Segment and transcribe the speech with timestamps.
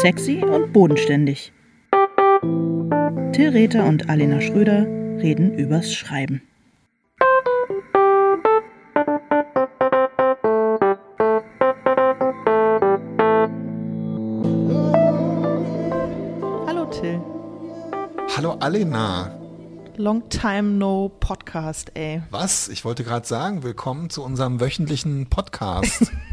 [0.00, 1.52] Sexy und bodenständig.
[3.32, 4.86] Till Rether und Alena Schröder
[5.20, 6.40] reden übers Schreiben.
[16.68, 17.20] Hallo Till.
[18.36, 19.36] Hallo Alena.
[19.96, 22.22] Long time no Podcast, ey.
[22.30, 22.68] Was?
[22.68, 26.12] Ich wollte gerade sagen, willkommen zu unserem wöchentlichen Podcast.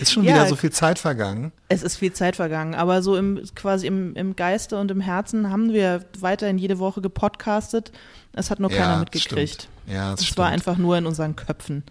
[0.00, 0.34] ist schon Ja.
[0.34, 1.52] wieder so viel Zeit vergangen.
[1.68, 5.50] Es ist viel Zeit vergangen, aber so im quasi im, im Geiste und im Herzen
[5.50, 7.92] haben wir weiterhin jede Woche gepodcastet.
[8.32, 9.62] Es hat nur keiner ja, mitgekriegt.
[9.62, 9.68] Stimmt.
[9.94, 11.82] Ja, das Es war einfach nur in unseren Köpfen.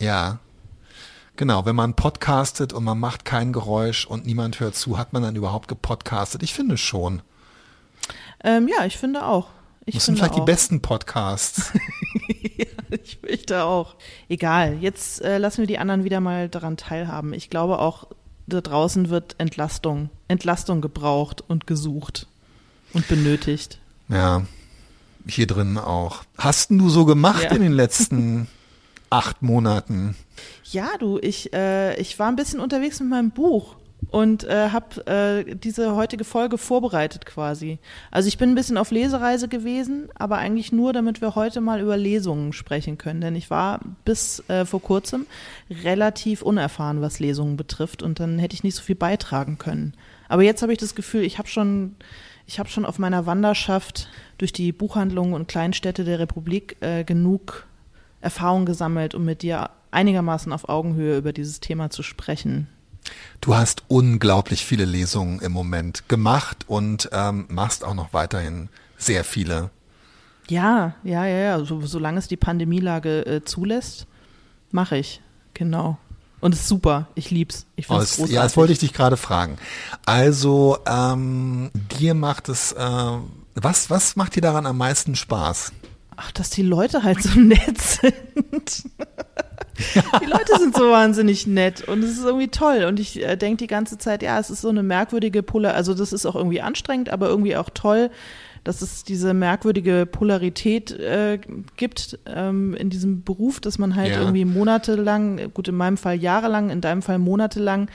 [0.00, 0.38] ja.
[1.38, 5.22] Genau, wenn man podcastet und man macht kein Geräusch und niemand hört zu, hat man
[5.22, 6.42] dann überhaupt gepodcastet?
[6.42, 7.20] Ich finde schon.
[8.42, 9.48] Ähm, ja, ich finde auch.
[9.86, 10.40] Ich Das sind vielleicht auch.
[10.40, 11.72] die besten Podcasts.
[12.88, 13.96] Ich fürchte auch.
[14.28, 17.34] Egal, jetzt äh, lassen wir die anderen wieder mal daran teilhaben.
[17.34, 18.06] Ich glaube auch,
[18.46, 22.28] da draußen wird Entlastung, Entlastung gebraucht und gesucht
[22.92, 23.80] und benötigt.
[24.08, 24.42] ja,
[25.26, 26.22] hier drin auch.
[26.38, 27.50] Hast denn du so gemacht Ja.
[27.50, 28.46] in den letzten
[29.10, 30.14] acht Monaten?
[30.70, 33.74] Ja, du, ich, äh, ich war ein bisschen unterwegs mit meinem Buch
[34.10, 37.78] und äh, habe äh, diese heutige Folge vorbereitet quasi.
[38.10, 41.80] Also ich bin ein bisschen auf Lesereise gewesen, aber eigentlich nur, damit wir heute mal
[41.80, 43.20] über Lesungen sprechen können.
[43.20, 45.26] Denn ich war bis äh, vor kurzem
[45.70, 49.94] relativ unerfahren, was Lesungen betrifft und dann hätte ich nicht so viel beitragen können.
[50.28, 51.96] Aber jetzt habe ich das Gefühl, ich habe schon,
[52.46, 57.66] ich habe schon auf meiner Wanderschaft durch die Buchhandlungen und Kleinstädte der Republik äh, genug
[58.20, 62.68] Erfahrung gesammelt, um mit dir einigermaßen auf Augenhöhe über dieses Thema zu sprechen.
[63.40, 69.24] Du hast unglaublich viele Lesungen im Moment gemacht und ähm, machst auch noch weiterhin sehr
[69.24, 69.70] viele.
[70.48, 71.64] Ja, ja, ja, ja.
[71.64, 74.06] So, solange es die Pandemielage äh, zulässt,
[74.70, 75.20] mache ich.
[75.54, 75.98] Genau.
[76.40, 77.08] Und es ist super.
[77.14, 77.66] Ich lieb's.
[77.76, 78.34] Ich Oh, finde es das, großartig.
[78.36, 79.58] ja, das wollte ich dich gerade fragen.
[80.04, 83.10] Also, ähm, dir macht es, äh,
[83.54, 85.72] was, was macht dir daran am meisten Spaß?
[86.16, 88.84] Ach, dass die Leute halt so nett sind.
[90.22, 92.84] Die Leute sind so wahnsinnig nett und es ist irgendwie toll.
[92.88, 95.94] Und ich äh, denke die ganze Zeit, ja, es ist so eine merkwürdige Polar, also
[95.94, 98.10] das ist auch irgendwie anstrengend, aber irgendwie auch toll,
[98.64, 101.38] dass es diese merkwürdige Polarität äh,
[101.76, 104.18] gibt ähm, in diesem Beruf, dass man halt Ja.
[104.20, 107.88] irgendwie monatelang, gut in meinem Fall jahrelang, in deinem Fall monatelang,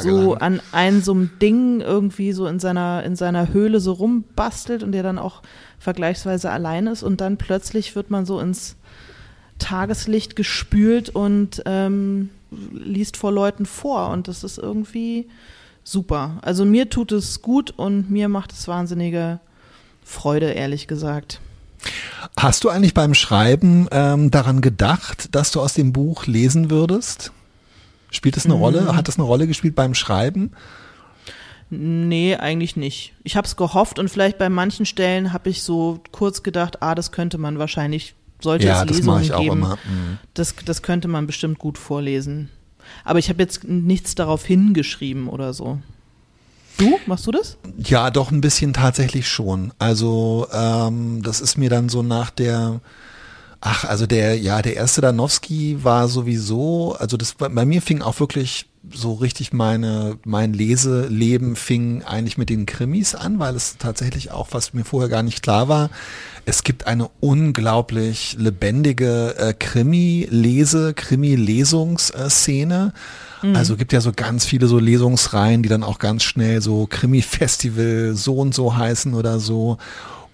[0.00, 0.36] so Tagelang.
[0.38, 4.90] an einem so einem Ding irgendwie so in seiner, in seiner Höhle so rumbastelt und
[4.90, 5.40] der dann auch
[5.78, 8.74] vergleichsweise allein ist und dann plötzlich wird man so ins
[9.58, 12.30] Tageslicht gespült und ähm,
[12.72, 15.28] liest vor Leuten vor und das ist irgendwie
[15.84, 16.38] super.
[16.42, 19.40] Also mir tut es gut und mir macht es wahnsinnige
[20.04, 21.40] Freude, ehrlich gesagt.
[22.36, 27.32] Hast du eigentlich beim Schreiben ähm, daran gedacht, dass du aus dem Buch lesen würdest?
[28.10, 28.60] Spielt es eine Mhm.
[28.60, 28.96] Rolle?
[28.96, 30.52] Hat das eine Rolle gespielt beim Schreiben?
[31.70, 33.12] Nee, eigentlich nicht.
[33.24, 36.94] Ich habe es gehofft und vielleicht bei manchen Stellen habe ich so kurz gedacht, ah,
[36.94, 39.74] das könnte man wahrscheinlich, sollte ja, es das Lesungen auch geben, immer.
[39.76, 40.18] Mhm.
[40.34, 42.50] Das, das könnte man bestimmt gut vorlesen.
[43.04, 45.78] Aber ich habe jetzt nichts darauf hingeschrieben oder so.
[46.78, 47.56] Du, machst du das?
[47.76, 49.72] Ja, doch ein bisschen tatsächlich schon.
[49.78, 52.80] Also ähm, das ist mir dann so nach der,
[53.60, 58.20] ach, also der, ja, der erste Danowski war sowieso, also das bei mir fing auch
[58.20, 64.30] wirklich so richtig meine, mein Leseleben fing eigentlich mit den Krimis an, weil es tatsächlich
[64.30, 65.90] auch, was mir vorher gar nicht klar war,
[66.46, 72.92] es gibt eine unglaublich lebendige äh, Krimi-Lese, Krimi-Lesungsszene.
[73.54, 78.14] Also gibt ja so ganz viele so Lesungsreihen, die dann auch ganz schnell so Krimi-Festival
[78.14, 79.76] so und so heißen oder so.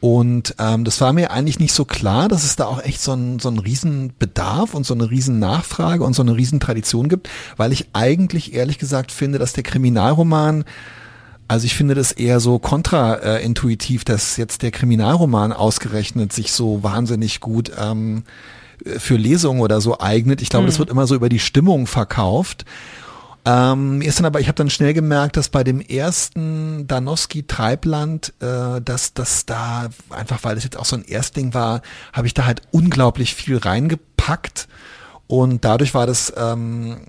[0.04, 3.14] Und ähm, das war mir eigentlich nicht so klar, dass es da auch echt so
[3.14, 7.86] ein, so ein Riesenbedarf und so eine Riesennachfrage und so eine Riesentradition gibt, weil ich
[7.94, 10.66] eigentlich ehrlich gesagt finde, dass der Kriminalroman
[11.48, 17.40] also ich finde das eher so kontraintuitiv, dass jetzt der Kriminalroman ausgerechnet sich so wahnsinnig
[17.40, 18.24] gut ähm,
[18.98, 20.42] für Lesungen oder so eignet.
[20.42, 22.66] Ich glaube, das wird immer so über die Stimmung verkauft.
[23.46, 28.32] Ähm, ist dann aber, ich habe dann schnell gemerkt, dass bei dem ersten Danowski Treibland,
[28.40, 31.82] äh, dass das da einfach, weil das jetzt auch so ein Erstling war,
[32.14, 34.66] habe ich da halt unglaublich viel reingepackt.
[35.26, 37.02] Und dadurch war das, ähm,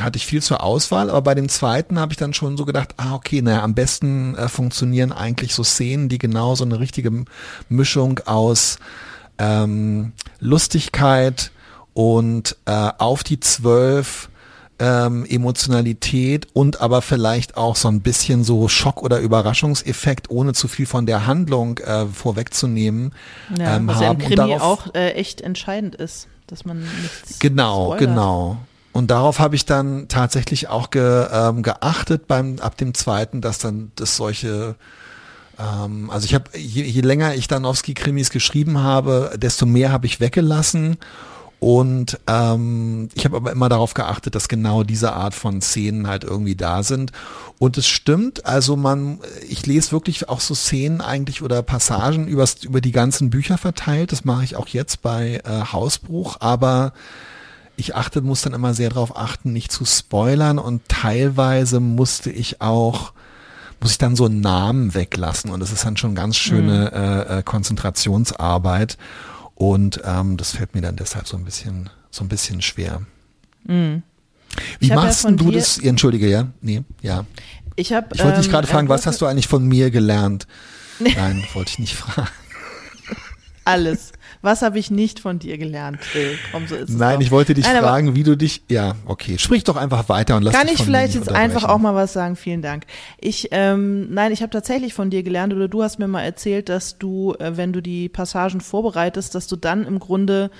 [0.00, 2.94] hatte ich viel zur Auswahl, aber bei dem zweiten habe ich dann schon so gedacht,
[2.96, 7.24] ah, okay, naja, am besten äh, funktionieren eigentlich so Szenen, die genau so eine richtige
[7.68, 8.78] Mischung aus
[9.38, 11.50] ähm, Lustigkeit
[11.94, 14.29] und äh, auf die zwölf
[14.80, 20.66] ähm, Emotionalität und aber vielleicht auch so ein bisschen so Schock- oder Überraschungseffekt, ohne zu
[20.68, 23.12] viel von der Handlung äh, vorwegzunehmen,
[23.58, 24.34] Ja, ähm, was ja im haben.
[24.34, 27.98] Krimi auch äh, echt entscheidend ist, dass man nichts Genau, spoilert.
[28.08, 28.56] genau.
[28.92, 33.58] Und darauf habe ich dann tatsächlich auch ge, ähm, geachtet beim ab dem zweiten, dass
[33.58, 34.74] dann das solche
[35.58, 40.18] ähm, also ich habe je, je länger ich Danowski-Krimis geschrieben habe, desto mehr habe ich
[40.20, 40.96] weggelassen.
[41.60, 46.24] Und ähm, ich habe aber immer darauf geachtet, dass genau diese Art von Szenen halt
[46.24, 47.12] irgendwie da sind.
[47.58, 52.64] Und es stimmt, also man, ich lese wirklich auch so Szenen eigentlich oder Passagen übers,
[52.64, 54.10] über die ganzen Bücher verteilt.
[54.10, 56.94] Das mache ich auch jetzt bei äh, Hausbruch, aber
[57.76, 62.62] ich achte, muss dann immer sehr darauf achten, nicht zu spoilern und teilweise musste ich
[62.62, 63.12] auch
[63.82, 67.38] muss ich dann so Namen weglassen und das ist dann schon ganz schöne mhm.
[67.38, 68.98] äh, Konzentrationsarbeit
[69.60, 73.02] und ähm, das fällt mir dann deshalb so ein bisschen so ein bisschen schwer.
[73.64, 74.02] Mhm.
[74.78, 75.76] Wie machst ja du das?
[75.76, 76.48] Entschuldige, ja?
[76.62, 77.26] Nee, ja.
[77.76, 80.46] Ich, hab, ich wollte dich ähm, gerade fragen, was hast du eigentlich von mir gelernt?
[80.98, 82.30] Nein, wollte ich nicht fragen.
[83.66, 84.12] Alles.
[84.42, 86.38] Was habe ich nicht von dir gelernt, Phil?
[86.50, 87.22] Komm, so ist es Nein, doch.
[87.22, 88.62] ich wollte dich Nein, fragen, wie du dich.
[88.70, 89.36] Ja, okay.
[89.38, 92.36] Sprich doch einfach weiter und lass Kann ich vielleicht jetzt einfach auch mal was sagen?
[92.36, 92.86] Vielen Dank.
[93.18, 96.70] Ich, ähm, nein, ich habe tatsächlich von dir gelernt oder du hast mir mal erzählt,
[96.70, 100.50] dass du, äh, wenn du die Passagen vorbereitest, dass du dann im Grunde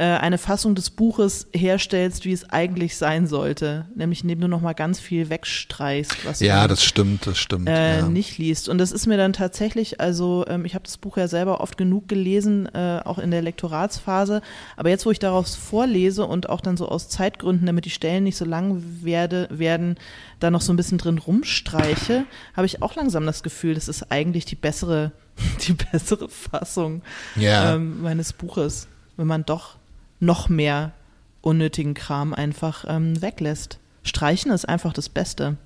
[0.00, 4.62] äh, eine Fassung des Buches herstellst, wie es eigentlich sein sollte, nämlich indem du noch
[4.62, 8.08] mal ganz viel wegstreichst, was ja, du das stimmt, das stimmt, äh, ja.
[8.08, 8.70] nicht liest.
[8.70, 11.76] Und das ist mir dann tatsächlich, also ähm, ich habe das Buch ja selber oft
[11.76, 14.40] genug gelesen, äh, auch in der Lektoratsphase,
[14.78, 18.24] aber jetzt, wo ich daraus vorlese und auch dann so aus Zeitgründen, damit die Stellen
[18.24, 19.96] nicht so lang werde, werden,
[20.38, 22.24] da noch so ein bisschen drin rumstreiche,
[22.56, 25.12] habe ich auch langsam das Gefühl, das ist eigentlich die bessere,
[25.68, 27.02] die bessere Fassung
[27.36, 27.74] ja.
[27.74, 28.88] ähm, meines Buches,
[29.18, 29.78] wenn man doch
[30.20, 30.92] noch mehr
[31.40, 33.78] unnötigen Kram einfach ähm, weglässt.
[34.02, 35.56] Streichen ist einfach das Beste.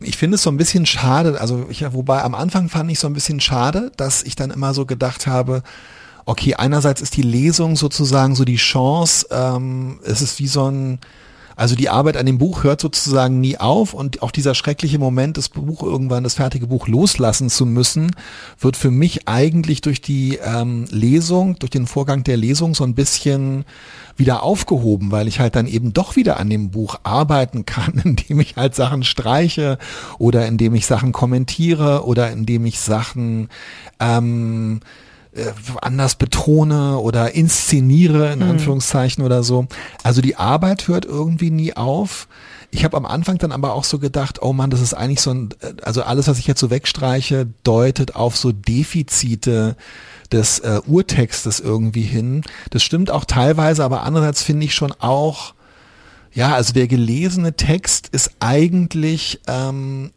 [0.00, 3.08] Ich finde es so ein bisschen schade, also ich, wobei am Anfang fand ich so
[3.08, 5.62] ein bisschen schade, dass ich dann immer so gedacht habe,
[6.24, 11.00] okay, einerseits ist die Lesung sozusagen so die Chance, ähm, es ist wie so ein,
[11.58, 15.36] also die Arbeit an dem Buch hört sozusagen nie auf und auch dieser schreckliche Moment,
[15.36, 18.14] das Buch irgendwann, das fertige Buch loslassen zu müssen,
[18.60, 22.94] wird für mich eigentlich durch die ähm, Lesung, durch den Vorgang der Lesung so ein
[22.94, 23.64] bisschen
[24.16, 28.38] wieder aufgehoben, weil ich halt dann eben doch wieder an dem Buch arbeiten kann, indem
[28.38, 29.78] ich halt Sachen streiche
[30.20, 33.48] oder indem ich Sachen kommentiere oder indem ich Sachen
[33.98, 34.78] ähm,
[35.38, 38.50] äh, anders betone oder inszeniere, in mhm.
[38.50, 39.66] Anführungszeichen oder so.
[40.02, 42.28] Also die Arbeit hört irgendwie nie auf.
[42.70, 45.30] Ich habe am Anfang dann aber auch so gedacht, oh man, das ist eigentlich so
[45.32, 45.48] ein,
[45.82, 49.76] also alles, was ich jetzt so wegstreiche, deutet auf so Defizite
[50.32, 52.42] des äh, Urtextes irgendwie hin.
[52.70, 55.54] Das stimmt auch teilweise, aber andererseits finde ich schon auch,
[56.32, 60.10] ja, also der gelesene Text ist eigentlich ähm,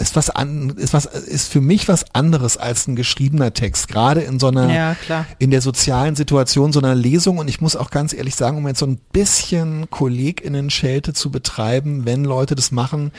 [0.00, 4.22] ist was an, ist was, ist für mich was anderes als ein geschriebener Text, gerade
[4.22, 4.96] in so einer, ja,
[5.38, 7.38] in der sozialen Situation so einer Lesung.
[7.38, 12.06] Und ich muss auch ganz ehrlich sagen, um jetzt so ein bisschen KollegInnen-Schelte zu betreiben,
[12.06, 13.12] wenn Leute das machen,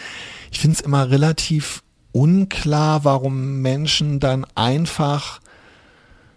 [0.51, 5.39] ich finde es immer relativ unklar, warum Menschen dann einfach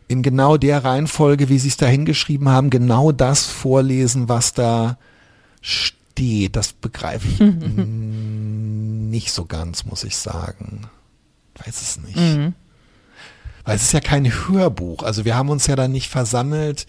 [0.09, 4.99] in genau der Reihenfolge, wie sie es da hingeschrieben haben, genau das vorlesen, was da
[5.63, 6.04] steht.
[6.53, 7.41] Das begreife ich
[9.15, 10.89] nicht so ganz, muss ich sagen.
[11.65, 12.17] Weiß es nicht.
[12.17, 12.55] Mhm.
[13.65, 15.03] Weil es ist ja kein Hörbuch.
[15.03, 16.87] Also wir haben uns ja da nicht versammelt.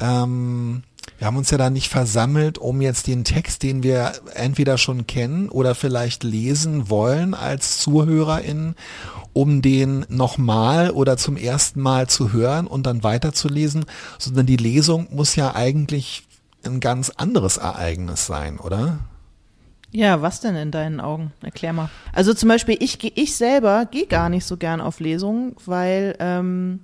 [0.00, 0.82] Ähm,
[1.18, 5.06] wir haben uns ja da nicht versammelt, um jetzt den Text, den wir entweder schon
[5.06, 8.74] kennen oder vielleicht lesen wollen als ZuhörerInnen,
[9.32, 13.84] um den nochmal oder zum ersten Mal zu hören und dann weiterzulesen,
[14.18, 16.24] sondern die Lesung muss ja eigentlich
[16.64, 19.00] ein ganz anderes Ereignis sein, oder?
[19.92, 21.32] Ja, was denn in deinen Augen?
[21.42, 21.90] Erklär mal.
[22.12, 26.80] Also zum Beispiel, ich, ich selber gehe gar nicht so gern auf Lesungen, weil ähm,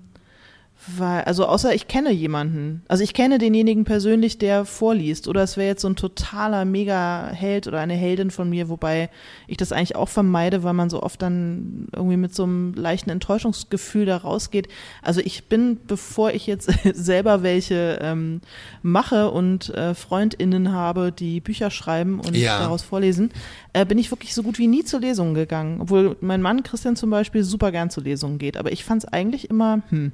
[0.86, 2.82] weil, also außer ich kenne jemanden.
[2.86, 5.26] Also ich kenne denjenigen persönlich, der vorliest.
[5.26, 9.10] Oder es wäre jetzt so ein totaler Mega-Held oder eine Heldin von mir, wobei
[9.48, 13.10] ich das eigentlich auch vermeide, weil man so oft dann irgendwie mit so einem leichten
[13.10, 14.68] Enttäuschungsgefühl da rausgeht.
[15.02, 18.40] Also ich bin, bevor ich jetzt selber welche ähm,
[18.82, 22.60] mache und äh, FreundInnen habe, die Bücher schreiben und ja.
[22.60, 23.30] daraus vorlesen,
[23.72, 25.80] äh, bin ich wirklich so gut wie nie zu Lesungen gegangen.
[25.80, 28.56] Obwohl mein Mann Christian zum Beispiel super gern zu Lesungen geht.
[28.56, 30.12] Aber ich fand es eigentlich immer, hm,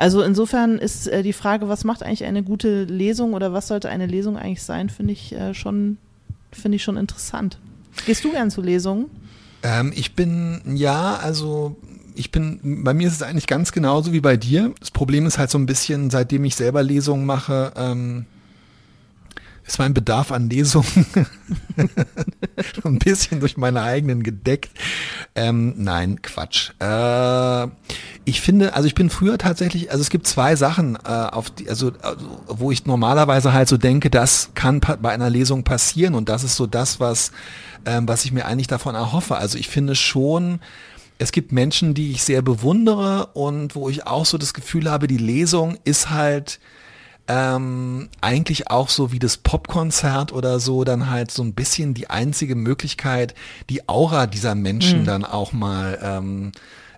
[0.00, 3.90] also insofern ist äh, die Frage, was macht eigentlich eine gute Lesung oder was sollte
[3.90, 5.98] eine Lesung eigentlich sein, finde ich äh, schon,
[6.70, 7.58] ich schon interessant.
[8.06, 9.10] Gehst du gern zu Lesungen?
[9.62, 11.76] Ähm, ich bin, ja, also
[12.14, 14.72] ich bin, bei mir ist es eigentlich ganz genauso wie bei dir.
[14.80, 18.24] Das Problem ist halt so ein bisschen, seitdem ich selber Lesungen mache, ähm,
[19.70, 21.06] ist mein Bedarf an Lesungen
[22.84, 24.70] ein bisschen durch meine eigenen gedeckt.
[25.36, 26.72] Ähm, nein, Quatsch.
[26.80, 27.68] Äh,
[28.24, 31.68] ich finde, also ich bin früher tatsächlich, also es gibt zwei Sachen, äh, auf die,
[31.68, 36.28] also, also wo ich normalerweise halt so denke, das kann bei einer Lesung passieren und
[36.28, 37.30] das ist so das, was,
[37.86, 39.36] ähm, was ich mir eigentlich davon erhoffe.
[39.36, 40.58] Also ich finde schon,
[41.18, 45.06] es gibt Menschen, die ich sehr bewundere und wo ich auch so das Gefühl habe,
[45.06, 46.58] die Lesung ist halt
[47.28, 52.10] ähm, eigentlich auch so wie das Popkonzert oder so dann halt so ein bisschen die
[52.10, 53.34] einzige Möglichkeit,
[53.68, 55.06] die Aura dieser Menschen mhm.
[55.06, 56.52] dann auch mal ähm,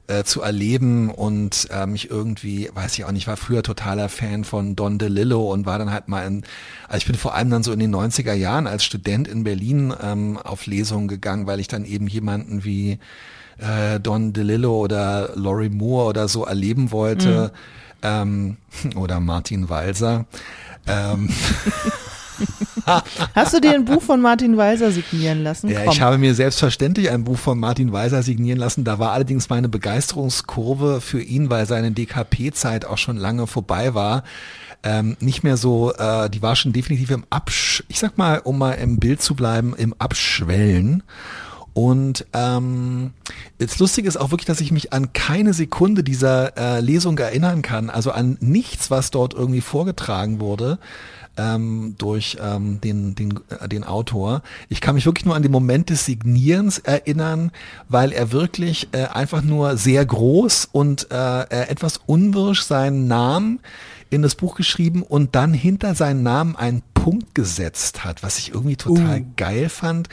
[0.09, 4.45] äh, zu erleben und äh, mich irgendwie, weiß ich auch nicht, war früher totaler Fan
[4.45, 6.43] von Don DeLillo und war dann halt mal in,
[6.89, 9.95] also ich bin vor allem dann so in den 90er Jahren als Student in Berlin
[10.03, 12.99] ähm, auf Lesungen gegangen, weil ich dann eben jemanden wie
[13.59, 17.53] äh, Don DeLillo oder Laurie Moore oder so erleben wollte.
[17.53, 17.57] Mhm.
[18.03, 18.57] Ähm,
[18.97, 20.27] oder Martin Walser.
[20.87, 21.29] Ähm,
[23.35, 25.69] Hast du dir ein Buch von Martin Weiser signieren lassen?
[25.69, 25.93] Ja, Komm.
[25.93, 28.85] ich habe mir selbstverständlich ein Buch von Martin Weiser signieren lassen.
[28.85, 34.25] Da war allerdings meine Begeisterungskurve für ihn, weil seine DKP-Zeit auch schon lange vorbei war.
[34.83, 38.59] Ähm, nicht mehr so, äh, die war schon definitiv im Absch, ich sag mal, um
[38.59, 41.05] mal im Bild zu bleiben, im Abschwellen.
[41.75, 43.13] Und ähm,
[43.59, 47.63] das Lustige ist auch wirklich, dass ich mich an keine Sekunde dieser äh, Lesung erinnern
[47.63, 50.79] kann, also an nichts, was dort irgendwie vorgetragen wurde
[51.37, 54.43] ähm, durch ähm, den, den, äh, den Autor.
[54.69, 57.53] Ich kann mich wirklich nur an den Moment des Signierens erinnern,
[57.89, 63.61] weil er wirklich äh, einfach nur sehr groß und äh, etwas unwirsch seinen Namen
[64.11, 68.51] in das Buch geschrieben und dann hinter seinen Namen einen Punkt gesetzt hat, was ich
[68.51, 69.27] irgendwie total uh.
[69.37, 70.09] geil fand.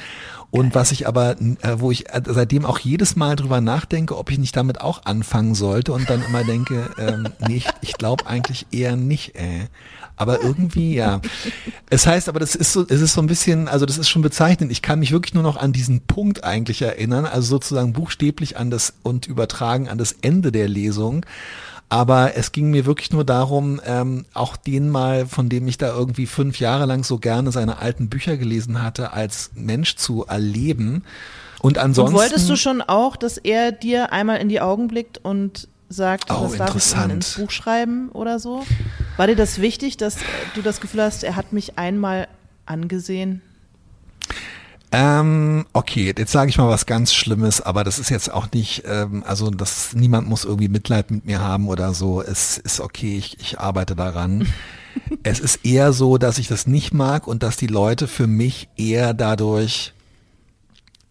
[0.51, 4.31] Und was ich aber, äh, wo ich äh, seitdem auch jedes Mal drüber nachdenke, ob
[4.31, 8.25] ich nicht damit auch anfangen sollte und dann immer denke, ähm, nee, ich, ich glaube
[8.25, 9.67] eigentlich eher nicht, äh.
[10.15, 11.21] Aber irgendwie, ja.
[11.89, 14.21] Es heißt aber, das ist so, es ist so ein bisschen, also das ist schon
[14.21, 14.69] bezeichnend.
[14.69, 18.69] Ich kann mich wirklich nur noch an diesen Punkt eigentlich erinnern, also sozusagen buchstäblich an
[18.69, 21.25] das und übertragen an das Ende der Lesung.
[21.89, 25.87] Aber es ging mir wirklich nur darum, ähm, auch den mal, von dem ich da
[25.87, 31.03] irgendwie fünf Jahre lang so gerne seine alten Bücher gelesen hatte, als Mensch zu erleben.
[31.61, 32.15] Und ansonsten.
[32.15, 36.31] Und wolltest du schon auch, dass er dir einmal in die Augen blickt und sagt,
[36.31, 38.63] oh, was darf ich denn ins Buch schreiben oder so?
[39.17, 40.17] War dir das wichtig, dass
[40.53, 42.27] du das Gefühl hast, er hat mich einmal
[42.67, 43.41] angesehen?
[44.91, 48.83] Ähm, okay, jetzt sage ich mal was ganz Schlimmes, aber das ist jetzt auch nicht,
[48.87, 52.23] ähm, also das niemand muss irgendwie Mitleid mit mir haben oder so.
[52.23, 54.47] Es ist okay, ich, ich arbeite daran.
[55.23, 58.67] es ist eher so, dass ich das nicht mag und dass die Leute für mich
[58.77, 59.93] eher dadurch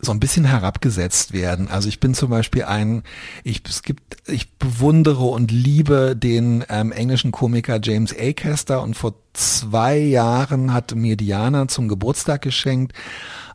[0.00, 1.68] so ein bisschen herabgesetzt werden.
[1.68, 3.02] Also ich bin zum Beispiel ein,
[3.42, 9.14] ich, es gibt, ich bewundere und liebe den ähm, englischen Komiker James Acaster und vor
[9.32, 12.92] zwei Jahren hat mir Diana zum Geburtstag geschenkt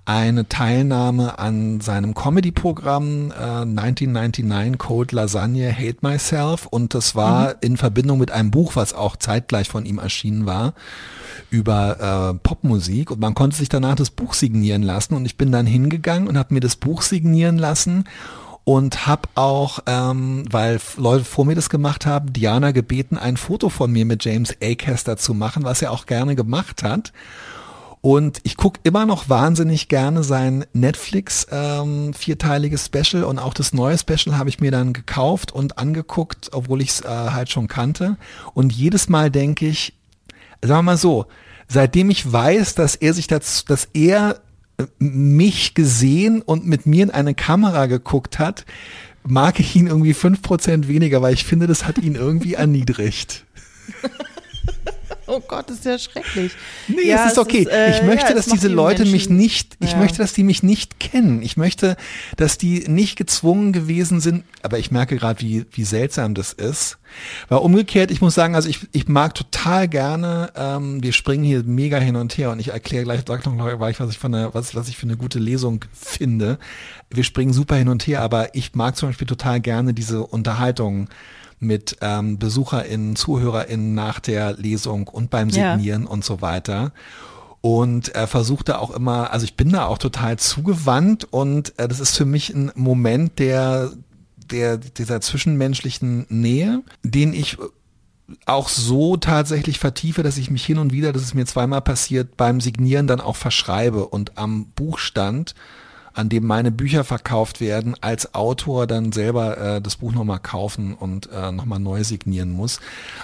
[0.05, 7.53] eine Teilnahme an seinem Comedy-Programm äh, 1999 Cold Lasagne Hate Myself und das war mhm.
[7.61, 10.73] in Verbindung mit einem Buch, was auch zeitgleich von ihm erschienen war
[11.49, 15.51] über äh, Popmusik und man konnte sich danach das Buch signieren lassen und ich bin
[15.51, 18.05] dann hingegangen und habe mir das Buch signieren lassen
[18.65, 23.69] und habe auch, ähm, weil Leute vor mir das gemacht haben, Diana gebeten, ein Foto
[23.69, 27.11] von mir mit James Acaster zu machen, was er auch gerne gemacht hat.
[28.05, 33.71] Und ich gucke immer noch wahnsinnig gerne sein Netflix ähm, vierteiliges Special und auch das
[33.71, 37.69] neue Special habe ich mir dann gekauft und angeguckt, obwohl ich es äh, halt schon
[37.69, 38.17] kannte.
[38.53, 39.93] Und jedes Mal denke ich,
[40.61, 41.27] sagen wir mal so,
[41.69, 44.41] seitdem ich weiß, dass er sich das, dass er
[44.77, 48.65] äh, mich gesehen und mit mir in eine Kamera geguckt hat,
[49.25, 53.45] mag ich ihn irgendwie fünf Prozent weniger, weil ich finde, das hat ihn irgendwie erniedrigt.
[55.25, 56.51] Oh Gott, das ist ja schrecklich.
[56.87, 57.59] Nee, ja, es ist okay.
[57.59, 59.11] Ist, äh, ich möchte, ja, dass diese Leute Menschen.
[59.11, 59.97] mich nicht, ich ja.
[59.97, 61.41] möchte, dass die mich nicht kennen.
[61.41, 61.95] Ich möchte,
[62.35, 66.97] dass die nicht gezwungen gewesen sind, aber ich merke gerade, wie, wie seltsam das ist.
[67.47, 71.63] Weil umgekehrt, ich muss sagen, also ich, ich mag total gerne, ähm, wir springen hier
[71.63, 74.53] mega hin und her und ich erkläre gleich, sag noch gleich, was ich von der,
[74.53, 76.57] was, was ich für eine gute Lesung finde.
[77.09, 81.07] Wir springen super hin und her, aber ich mag zum Beispiel total gerne diese Unterhaltung
[81.63, 86.09] mit ähm, BesucherInnen, ZuhörerInnen nach der Lesung und beim Signieren ja.
[86.09, 86.91] und so weiter.
[87.61, 92.01] Und er versuchte auch immer, also ich bin da auch total zugewandt und äh, das
[92.01, 93.91] ist für mich ein Moment der,
[94.51, 97.57] der, dieser zwischenmenschlichen Nähe, den ich
[98.45, 102.35] auch so tatsächlich vertiefe, dass ich mich hin und wieder, das ist mir zweimal passiert,
[102.37, 105.55] beim Signieren dann auch verschreibe und am Buchstand
[106.13, 110.93] an dem meine Bücher verkauft werden, als Autor dann selber äh, das Buch nochmal kaufen
[110.93, 112.79] und äh, nochmal neu signieren muss.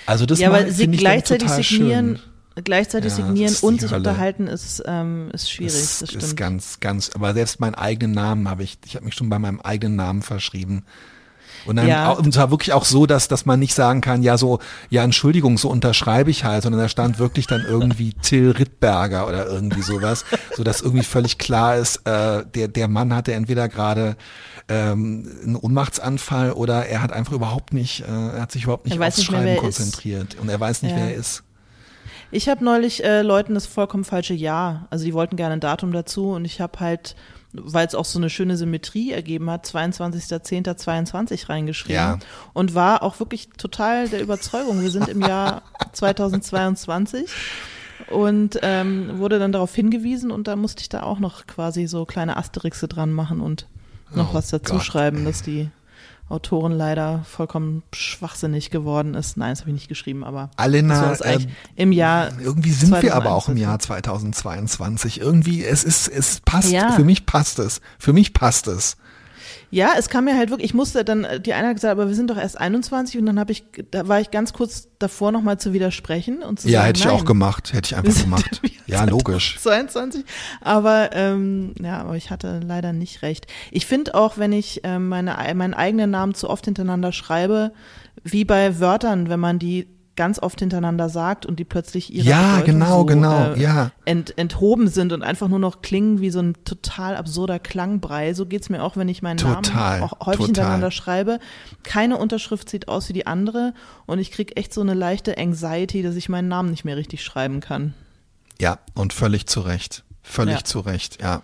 [0.05, 2.17] Also das ja, aber sie gleichzeitig signieren.
[2.55, 2.63] Schön.
[2.63, 4.09] gleichzeitig Ja, signieren ist und sich Hölle.
[4.09, 6.37] unterhalten ist, ähm, ist schwierig, das das, ist stimmt.
[6.37, 9.61] ganz, ganz, aber selbst meinen eigenen Namen habe ich, ich habe mich schon bei meinem
[9.61, 10.83] eigenen Namen verschrieben.
[11.65, 12.11] Und dann Ja.
[12.11, 15.57] und zwar wirklich auch so, dass, dass man nicht sagen kann, ja so, ja Entschuldigung,
[15.57, 20.25] so unterschreibe ich halt, sondern da stand wirklich dann irgendwie Till Rittberger oder irgendwie sowas,
[20.55, 24.15] so dass irgendwie völlig klar ist, äh, der, der Mann hatte entweder gerade
[24.67, 28.99] ähm, einen Ohnmachtsanfall oder er hat einfach überhaupt nicht, äh, er hat sich überhaupt nicht
[28.99, 29.61] aufs mehr, Schreiben wer er ist.
[29.61, 30.97] konzentriert und er weiß nicht, Ja.
[30.97, 31.43] wer er ist.
[32.31, 34.87] Ich habe neulich äh, Leuten das vollkommen falsche Jahr.
[34.91, 37.15] Also die wollten gerne ein Datum dazu und ich habe halt,
[37.53, 42.19] weil es auch so eine schöne Symmetrie ergeben hat, 22.10.22 reingeschrieben Ja.
[42.53, 45.63] und war auch wirklich total der Überzeugung, wir sind im Jahr
[45.93, 47.29] 2022
[48.09, 52.05] und ähm, wurde dann darauf hingewiesen und da musste ich da auch noch quasi so
[52.05, 53.65] kleine Asterixe dran machen und
[54.13, 55.69] noch Oh was dazu Gott, schreiben, dass die
[56.29, 59.35] Autorin leider vollkommen schwachsinnig geworden ist.
[59.35, 61.39] Nein, das habe ich nicht geschrieben, aber Alena, äh,
[61.75, 63.61] im Jahr Irgendwie sind wir aber auch im 2021.
[63.61, 65.19] Jahr 2022.
[65.19, 66.71] Irgendwie, es ist, es passt.
[66.71, 66.91] Ja.
[66.91, 67.81] Für mich passt es.
[67.97, 68.97] Für mich passt es.
[69.71, 72.07] Ja, es kam mir halt wirklich, ich musste dann, äh, die eine hat gesagt, aber
[72.07, 75.31] wir sind doch erst 21 und dann habe ich, da war ich ganz kurz davor
[75.31, 77.73] nochmal zu widersprechen und zu Ja, sagen, hätte ich nein, auch gemacht.
[77.73, 78.61] Hätte ich einfach gemacht.
[78.87, 79.59] Ja, logisch.
[79.61, 80.25] 22.
[80.61, 83.45] Aber ähm, ja, aber ich hatte leider nicht recht.
[83.69, 87.71] Ich finde auch, wenn ich ähm, meine, meinen eigenen Namen zu oft hintereinander schreibe,
[88.23, 89.87] wie bei Wörtern, wenn man die
[90.19, 93.91] ganz oft hintereinander sagt und die plötzlich ihre Ja, Bedeutung genau, so, genau, äh, ja.
[94.03, 98.33] ent, enthoben sind und einfach nur noch klingen wie so ein total absurder Klangbrei.
[98.33, 100.45] So geht's mir auch, wenn ich meinen Total, Namen auch häufig total.
[100.47, 101.39] hintereinander schreibe.
[101.83, 103.73] Keine Unterschrift sieht aus wie die andere
[104.07, 107.23] und ich krieg echt so eine leichte Anxiety, dass ich meinen Namen nicht mehr richtig
[107.23, 107.93] schreiben kann.
[108.59, 110.03] Ja, und völlig zu Recht.
[110.21, 110.63] Völlig Ja.
[110.65, 111.43] zu Recht, ja.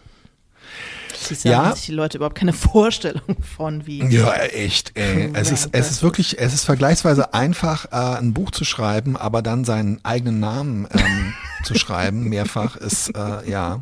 [1.30, 1.66] Du, Ja.
[1.66, 4.04] haben sich die Leute überhaupt keine Vorstellung von, wie.
[4.06, 4.92] Ja, echt.
[4.96, 5.32] Ey.
[5.34, 9.42] Es ist, es ist wirklich, es ist vergleichsweise einfach, äh, ein Buch zu schreiben, aber
[9.42, 13.82] dann seinen eigenen Namen ähm, zu schreiben, mehrfach, ist, äh, ja.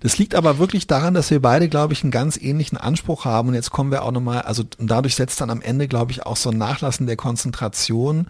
[0.00, 3.48] Das liegt aber wirklich daran, dass wir beide, glaube ich, einen ganz ähnlichen Anspruch haben.
[3.48, 6.36] Und jetzt kommen wir auch nochmal, also dadurch setzt dann am Ende, glaube ich, auch
[6.36, 8.26] so ein Nachlassen der Konzentration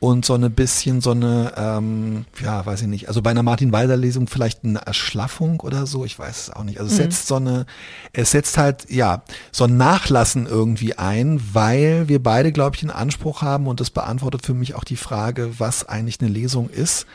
[0.00, 3.72] und so eine bisschen so eine, ähm, ja, weiß ich nicht, also bei einer Martin
[3.72, 6.78] Walser Lesung vielleicht eine Erschlaffung oder so, ich weiß es auch nicht.
[6.78, 7.66] Also es setzt so eine,
[8.12, 12.90] es setzt halt, ja, so ein Nachlassen irgendwie ein, weil wir beide, glaube ich, einen
[12.90, 17.06] Anspruch haben und das beantwortet für mich auch die Frage, was eigentlich eine Lesung ist.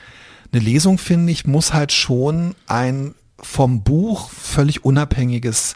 [0.51, 5.75] Eine Lesung, finde ich, muss halt schon ein vom Buch völlig unabhängiges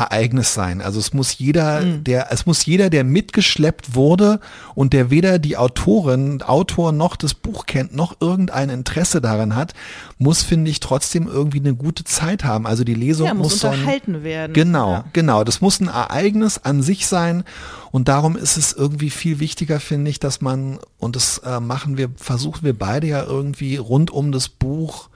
[0.00, 0.80] Ereignis sein.
[0.80, 4.40] Also es muss jeder, der, es muss jeder, der mitgeschleppt wurde
[4.74, 9.74] und der weder die Autorin, Autor noch das Buch kennt, noch irgendein Interesse daran hat,
[10.18, 12.66] muss, finde ich, trotzdem irgendwie eine gute Zeit haben.
[12.66, 14.52] Also die Lesung Ja, muss muss so ein, unterhalten werden.
[14.52, 15.04] Genau, Ja.
[15.12, 15.44] genau.
[15.44, 17.44] Das muss ein Ereignis an sich sein.
[17.92, 21.96] Und darum ist es irgendwie viel wichtiger, finde ich, dass man, und das äh, machen
[21.96, 25.08] wir, versuchen wir beide ja irgendwie rund um das Buch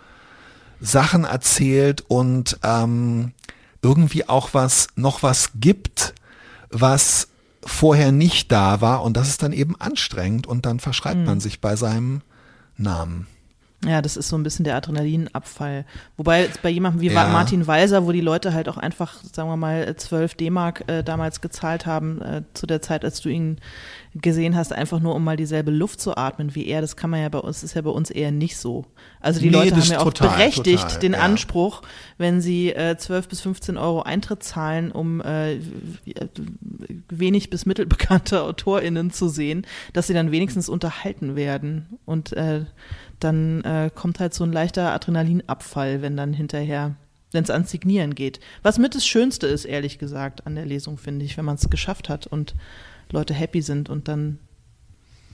[0.81, 3.33] Sachen erzählt und ähm,
[3.85, 6.14] irgendwie auch was, noch was gibt,
[6.70, 7.29] was
[7.64, 9.03] vorher nicht da war.
[9.05, 11.25] Und das ist dann eben anstrengend und dann verschreibt Mhm.
[11.27, 12.23] man sich bei seinem
[12.77, 13.27] Namen.
[13.87, 15.85] Ja, das ist so ein bisschen der Adrenalinabfall.
[16.16, 17.29] Wobei jetzt bei jemandem wie Ja.
[17.29, 21.42] Martin Walser, wo die Leute halt auch einfach, sagen wir mal, 12 D-Mark äh, damals
[21.42, 23.59] gezahlt haben, äh, zu der Zeit, als du ihn
[24.14, 27.20] gesehen hast, einfach nur um mal dieselbe Luft zu atmen wie er, das kann man
[27.20, 28.85] ja bei uns, ist ja bei uns eher nicht so.
[29.20, 31.18] Also die Nee, Leute haben ja auch total, berechtigt total, den ja.
[31.18, 31.83] Anspruch,
[32.16, 35.59] wenn sie äh, 12 bis 15 Euro Eintritt zahlen, um äh,
[37.09, 41.98] wenig bis mittelbekannte AutorInnen zu sehen, dass sie dann wenigstens unterhalten werden.
[42.05, 42.66] Und äh,
[43.18, 46.94] dann äh, kommt halt so ein leichter Adrenalinabfall, wenn dann hinterher,
[47.33, 48.38] wenn es ans Signieren geht.
[48.62, 51.68] Was mit das Schönste ist, ehrlich gesagt, an der Lesung, finde ich, wenn man es
[51.68, 52.55] geschafft hat und
[53.10, 54.38] Leute happy sind und dann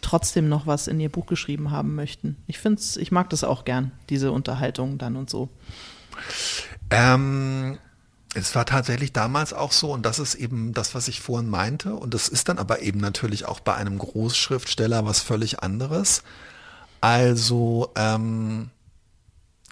[0.00, 2.36] trotzdem noch was in ihr Buch geschrieben haben möchten.
[2.46, 5.48] Ich finde ich mag das auch gern, diese Unterhaltung dann und so.
[6.90, 7.78] Ähm,
[8.34, 11.94] es war tatsächlich damals auch so, und das ist eben das, was ich vorhin meinte,
[11.94, 16.22] und das ist dann aber eben natürlich auch bei einem Großschriftsteller was völlig anderes.
[17.00, 18.70] Also ähm,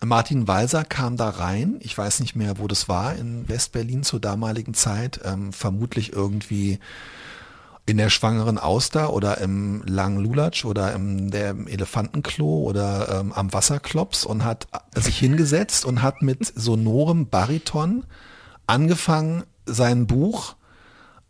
[0.05, 4.21] Martin Walser kam da rein, ich weiß nicht mehr, wo das war, in Westberlin zur
[4.21, 6.79] damaligen Zeit, ähm, vermutlich irgendwie
[7.89, 13.51] in der schwangeren Auster oder im langen Lulatsch oder im der Elefantenklo oder ähm, am
[13.55, 18.05] Wasserklops und hat sich hingesetzt und hat mit sonorem Bariton
[18.67, 20.55] angefangen, sein Buch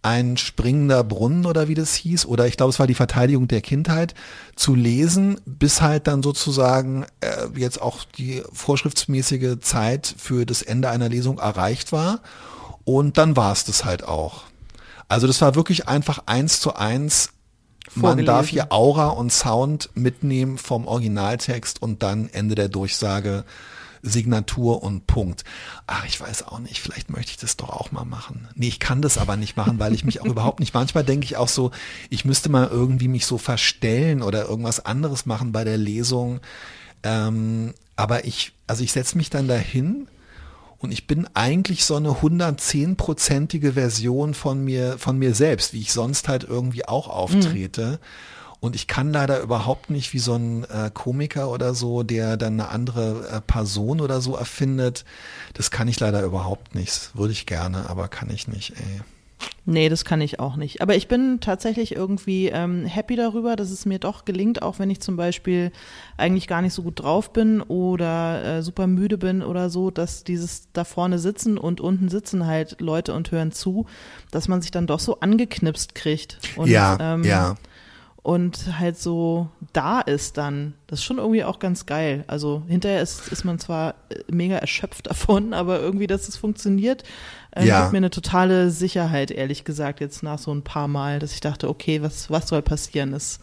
[0.03, 3.61] ein springender Brunnen oder wie das hieß, oder ich glaube, es war die Verteidigung der
[3.61, 4.15] Kindheit,
[4.57, 10.91] zu lesen, bis halt dann sozusagen äh, jetzt auch die vorschriftsmäßige Zeit für das Ende
[10.91, 12.21] einer Lesung erreicht war.
[12.85, 14.45] Und dann war es das halt auch.
[15.09, 17.31] Also das war wirklich einfach eins zu eins
[17.95, 23.45] man darf hier Aura und Sound mitnehmen vom Originaltext und dann Ende der Durchsage
[24.03, 25.45] Signatur und Punkt.
[25.87, 28.49] Ach, ich weiß auch nicht, vielleicht möchte ich das doch auch mal machen.
[28.55, 31.25] Nee, ich kann das aber nicht machen, weil ich mich auch überhaupt nicht, manchmal denke
[31.25, 31.73] ich auch so,
[32.09, 36.41] ich müsste mal irgendwie mich so verstellen oder irgendwas anderes machen bei der Lesung.
[37.03, 40.07] Ähm, aber ich, also ich setze mich dann dahin
[40.79, 45.93] und ich bin eigentlich so eine 110-prozentige Version von mir, von mir selbst, wie ich
[45.93, 47.87] sonst halt irgendwie auch auftrete.
[47.87, 47.99] Mhm.
[48.61, 52.55] Und ich kann leider überhaupt nicht wie so ein äh, Komiker oder so, der dann
[52.55, 55.05] eine andere äh, Person oder so erfindet.
[55.55, 57.11] Das kann ich leider überhaupt nicht.
[57.15, 59.01] Würde ich gerne, aber kann ich nicht, ey.
[59.65, 60.81] Nee, das kann ich auch nicht.
[60.81, 64.89] Aber ich bin tatsächlich irgendwie ähm, happy darüber, dass es mir doch gelingt, auch wenn
[64.89, 65.73] ich zum Beispiel
[66.17, 70.25] eigentlich gar nicht so gut drauf bin oder äh, super müde bin oder so, dass
[70.25, 73.85] dieses da vorne sitzen und unten sitzen halt Leute und hören zu,
[74.31, 76.39] dass man sich dann doch so angeknipst kriegt.
[76.57, 77.57] Und, ja, ähm, ja
[78.29, 80.75] und halt so da ist dann.
[80.87, 82.25] Das ist schon irgendwie auch ganz geil.
[82.27, 87.05] Also hinterher ist, ist man zwar äh, mega erschöpft davon, aber irgendwie, dass es funktioniert,
[87.59, 87.81] äh, ja.
[87.83, 91.41] gibt mir eine totale Sicherheit, ehrlich gesagt, jetzt nach so ein paar Mal, dass ich
[91.41, 93.13] dachte, okay, was, was soll passieren?
[93.13, 93.41] Das,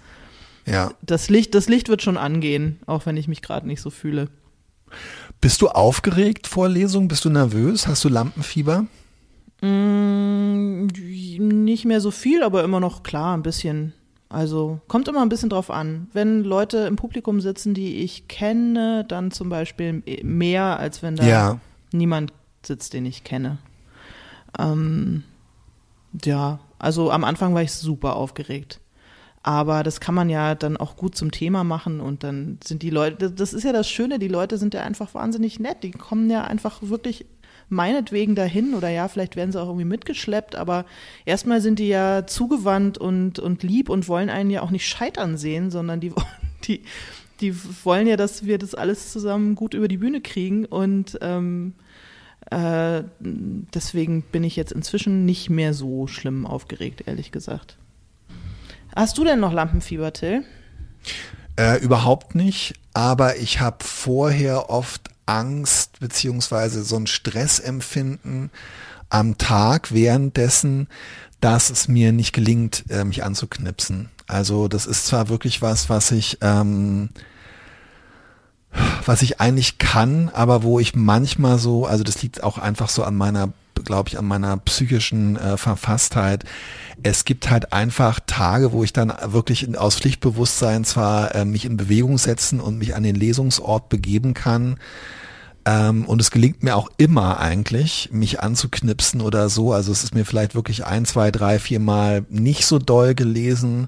[0.65, 0.91] ja.
[1.01, 4.29] das, Licht, das Licht wird schon angehen, auch wenn ich mich gerade nicht so fühle.
[5.41, 7.07] Bist du aufgeregt vor Lesungen?
[7.07, 7.87] Bist du nervös?
[7.87, 8.85] Hast du Lampenfieber?
[9.61, 10.87] Mm,
[11.37, 13.93] nicht mehr so viel, aber immer noch klar, ein bisschen.
[14.29, 16.07] Also kommt immer ein bisschen drauf an.
[16.13, 21.25] Wenn Leute im Publikum sitzen, die ich kenne, dann zum Beispiel mehr, als wenn da
[21.25, 21.59] ja.
[21.91, 22.33] niemand
[22.65, 23.59] sitzt, den ich kenne.
[24.59, 25.23] Ähm,
[26.23, 28.79] ja, also am Anfang war ich super aufgeregt.
[29.43, 32.89] Aber das kann man ja dann auch gut zum Thema machen und dann sind die
[32.89, 35.83] Leute, das ist ja das Schöne, die Leute sind ja einfach wahnsinnig nett.
[35.83, 37.27] Die kommen ja einfach wirklich
[37.69, 40.85] meinetwegen dahin oder ja, vielleicht werden sie auch irgendwie mitgeschleppt, aber
[41.25, 45.37] erstmal sind die ja zugewandt und, und lieb und wollen einen ja auch nicht scheitern
[45.37, 46.11] sehen, sondern die,
[46.65, 46.81] die,
[47.41, 51.73] die wollen ja, dass wir das alles zusammen gut über die Bühne kriegen und ähm,
[52.51, 57.77] äh, deswegen bin ich jetzt inzwischen nicht mehr so schlimm aufgeregt, ehrlich gesagt.
[58.95, 60.43] Hast du denn noch Lampenfieber, Till?
[61.57, 68.51] Äh, überhaupt nicht, aber ich habe vorher oft Angst beziehungsweise so ein Stressempfinden
[69.09, 70.87] am Tag währenddessen,
[71.41, 74.09] dass es mir nicht gelingt, äh, mich anzuknipsen.
[74.27, 77.09] Also das ist zwar wirklich was, was ich ähm,
[79.05, 83.03] was ich eigentlich kann, aber wo ich manchmal so, also das liegt auch einfach so
[83.03, 86.43] an meiner, glaube ich, an meiner psychischen äh, Verfasstheit.
[87.03, 91.65] Es gibt halt einfach Tage, wo ich dann wirklich in, aus Pflichtbewusstsein zwar äh, mich
[91.65, 94.77] in Bewegung setzen und mich an den Lesungsort begeben kann,
[95.65, 99.73] ähm, und es gelingt mir auch immer eigentlich, mich anzuknipsen oder so.
[99.73, 103.87] Also es ist mir vielleicht wirklich ein, zwei, drei, vier Mal nicht so doll gelesen,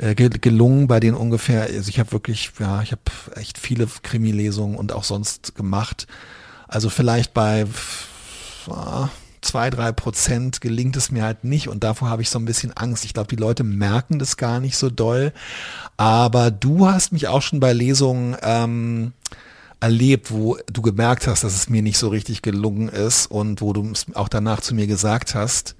[0.00, 1.62] äh, gelungen bei denen ungefähr.
[1.62, 3.02] Also ich habe wirklich, ja, ich habe
[3.36, 6.06] echt viele Krimi-Lesungen und auch sonst gemacht.
[6.68, 7.66] Also vielleicht bei
[8.66, 9.06] äh,
[9.42, 12.72] zwei, drei Prozent gelingt es mir halt nicht und davor habe ich so ein bisschen
[12.76, 13.04] Angst.
[13.04, 15.32] Ich glaube, die Leute merken das gar nicht so doll.
[15.96, 19.12] Aber du hast mich auch schon bei Lesungen ähm,
[19.80, 23.72] erlebt, wo du gemerkt hast, dass es mir nicht so richtig gelungen ist und wo
[23.72, 25.74] du es auch danach zu mir gesagt hast.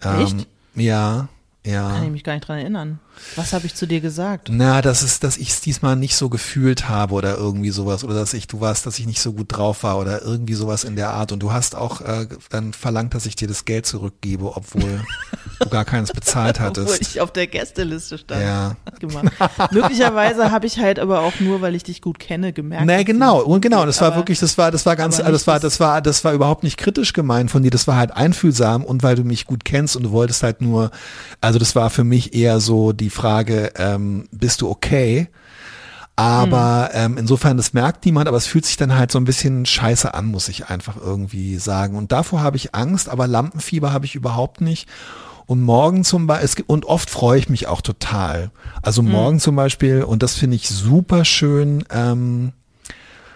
[0.00, 0.32] Echt?
[0.32, 1.28] Ähm, ja,
[1.64, 1.90] ja.
[1.90, 2.98] Kann ich mich gar nicht dran erinnern.
[3.36, 4.48] Was habe ich zu dir gesagt?
[4.50, 8.14] Na, das ist, dass ich es diesmal nicht so gefühlt habe oder irgendwie sowas oder
[8.14, 10.96] dass ich, du warst, dass ich nicht so gut drauf war oder irgendwie sowas in
[10.96, 11.32] der Art.
[11.32, 15.00] Und du hast auch äh, dann verlangt, dass ich dir das Geld zurückgebe, obwohl
[15.60, 16.88] du gar keines bezahlt hattest.
[16.88, 18.42] Obwohl ich auf der Gästeliste stand.
[18.42, 18.76] Ja.
[19.70, 22.86] Möglicherweise habe ich halt aber auch nur, weil ich dich gut kenne, gemerkt.
[22.86, 25.80] Nee, genau, und genau, das war wirklich, das war, das war ganz, das war, das
[25.80, 29.16] war, das war überhaupt nicht kritisch gemeint von dir, das war halt einfühlsam und weil
[29.16, 30.90] du mich gut kennst und du wolltest halt nur,
[31.40, 35.28] also das war für mich eher so die Frage, ähm, bist du okay?
[36.16, 36.98] Aber mhm.
[36.98, 40.12] ähm, insofern, das merkt niemand, aber es fühlt sich dann halt so ein bisschen scheiße
[40.12, 41.96] an, muss ich einfach irgendwie sagen.
[41.96, 44.88] Und davor habe ich Angst, aber Lampenfieber habe ich überhaupt nicht.
[45.46, 48.50] Und morgen zum Beispiel, und oft freue ich mich auch total.
[48.82, 49.10] Also mhm.
[49.10, 49.40] morgen mhm.
[49.40, 52.52] zum Beispiel, und das finde ich super schön, ähm,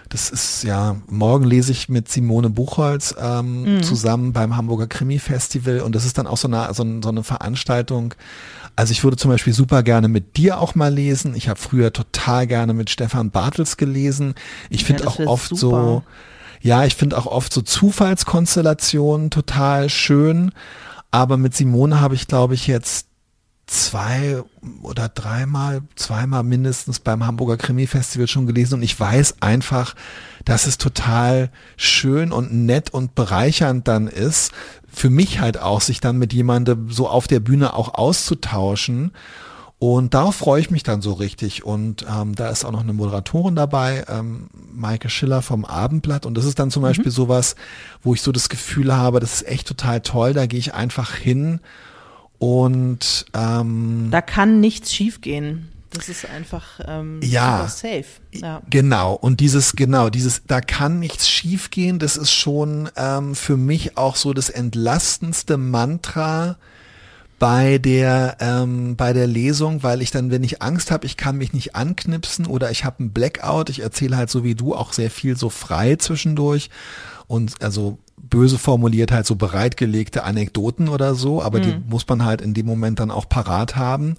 [0.09, 3.83] das ist ja, morgen lese ich mit Simone Buchholz ähm, mhm.
[3.83, 7.23] zusammen beim Hamburger Krimi Festival und das ist dann auch so eine, so, so eine
[7.23, 8.13] Veranstaltung.
[8.77, 11.35] Also ich würde zum Beispiel super gerne mit dir auch mal lesen.
[11.35, 14.35] Ich habe früher total gerne mit Stefan Bartels gelesen.
[14.69, 15.59] Ich finde ja, auch oft super.
[15.59, 16.03] so,
[16.61, 20.51] ja, ich finde auch oft so Zufallskonstellationen total schön.
[21.09, 23.07] Aber mit Simone habe ich, glaube ich, jetzt
[23.65, 24.43] zwei
[24.83, 29.95] oder dreimal, zweimal mindestens beim Hamburger Krimi-Festival schon gelesen und ich weiß einfach,
[30.45, 34.51] dass es total schön und nett und bereichernd dann ist,
[34.97, 39.11] für mich halt auch, sich dann mit jemandem so auf der Bühne auch auszutauschen
[39.79, 41.63] Und darauf freue ich mich dann so richtig.
[41.63, 46.25] Und ähm, da ist auch noch eine Moderatorin dabei, ähm, Maike Schiller vom Abendblatt.
[46.25, 46.87] Und das ist dann zum mhm.
[46.87, 47.55] Beispiel sowas,
[48.01, 50.33] wo ich so das Gefühl habe, das ist echt total toll.
[50.33, 51.59] Da gehe ich einfach hin
[52.39, 55.69] und ähm, da kann nichts schiefgehen.
[55.91, 58.05] Das ist einfach ähm, ja, safe.
[58.31, 58.61] Ja.
[58.69, 59.13] Genau.
[59.13, 64.15] Und dieses, genau, dieses, da kann nichts schiefgehen, das ist schon ähm, für mich auch
[64.15, 66.57] so das entlastendste Mantra
[67.39, 71.37] bei der ähm, bei der Lesung, weil ich dann, wenn ich Angst habe, ich kann
[71.37, 74.91] mich nicht anknipsen oder ich habe einen Blackout, ich erzähle halt so wie du auch
[74.91, 76.69] sehr viel so frei zwischendurch
[77.27, 81.63] und also böse formuliert halt so bereitgelegte Anekdoten oder so, aber mhm.
[81.63, 84.17] die muss man halt in dem Moment dann auch parat haben.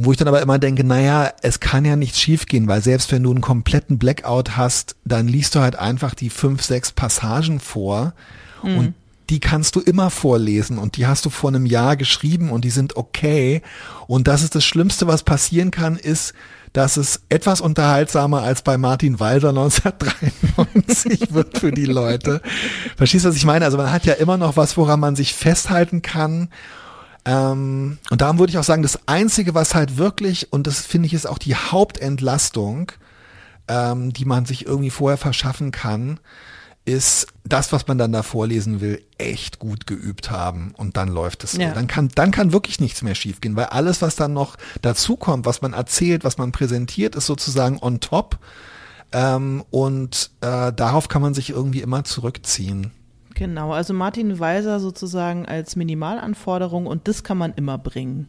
[0.00, 3.24] Wo ich dann aber immer denke, naja, es kann ja nichts schiefgehen, weil selbst wenn
[3.24, 8.14] du einen kompletten Blackout hast, dann liest du halt einfach die fünf, sechs Passagen vor
[8.62, 8.78] mhm.
[8.78, 8.94] und
[9.28, 12.70] die kannst du immer vorlesen und die hast du vor einem Jahr geschrieben und die
[12.70, 13.60] sind okay.
[14.06, 16.32] Und das ist das Schlimmste, was passieren kann, ist,
[16.72, 22.40] dass es etwas unterhaltsamer als bei Martin Walser 1993 wird für die Leute.
[22.96, 23.64] Verstehst du, was ich meine?
[23.64, 26.50] Also man hat ja immer noch was, woran man sich festhalten kann.
[27.28, 31.06] Ähm, und darum würde ich auch sagen, das Einzige, was halt wirklich, und das finde
[31.06, 32.90] ich ist auch die Hauptentlastung,
[33.68, 36.20] ähm, die man sich irgendwie vorher verschaffen kann,
[36.86, 41.44] ist das, was man dann da vorlesen will, echt gut geübt haben und dann läuft
[41.44, 41.60] es so.
[41.60, 41.74] Ja.
[41.74, 45.60] Dann kann, dann kann wirklich nichts mehr schiefgehen, weil alles, was dann noch dazukommt, was
[45.60, 48.38] man erzählt, was man präsentiert, ist sozusagen on top.
[49.12, 52.90] Ähm, und äh, darauf kann man sich irgendwie immer zurückziehen.
[53.38, 58.28] Genau, also Martin Weiser sozusagen als Minimalanforderung und das kann man immer bringen.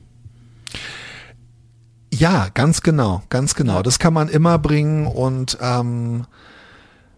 [2.13, 3.77] Ja, ganz genau, ganz genau.
[3.77, 3.83] Ja.
[3.83, 6.25] Das kann man immer bringen und ähm,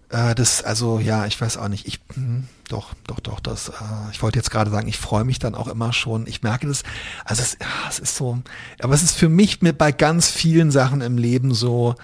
[0.09, 1.85] äh, das, also ja, ich weiß auch nicht.
[1.87, 3.39] Ich hm, doch, doch, doch.
[3.41, 3.73] Das, äh,
[4.11, 6.27] ich wollte jetzt gerade sagen, ich freue mich dann auch immer schon.
[6.27, 6.83] Ich merke das.
[7.25, 8.39] Also es, ja, es ist so.
[8.79, 11.95] Aber es ist für mich mit bei ganz vielen Sachen im Leben so.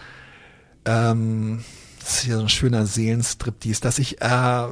[0.83, 1.63] Ähm,
[1.99, 4.67] das ist hier so ein schöner Seelenstrip, dies, dass ich, äh,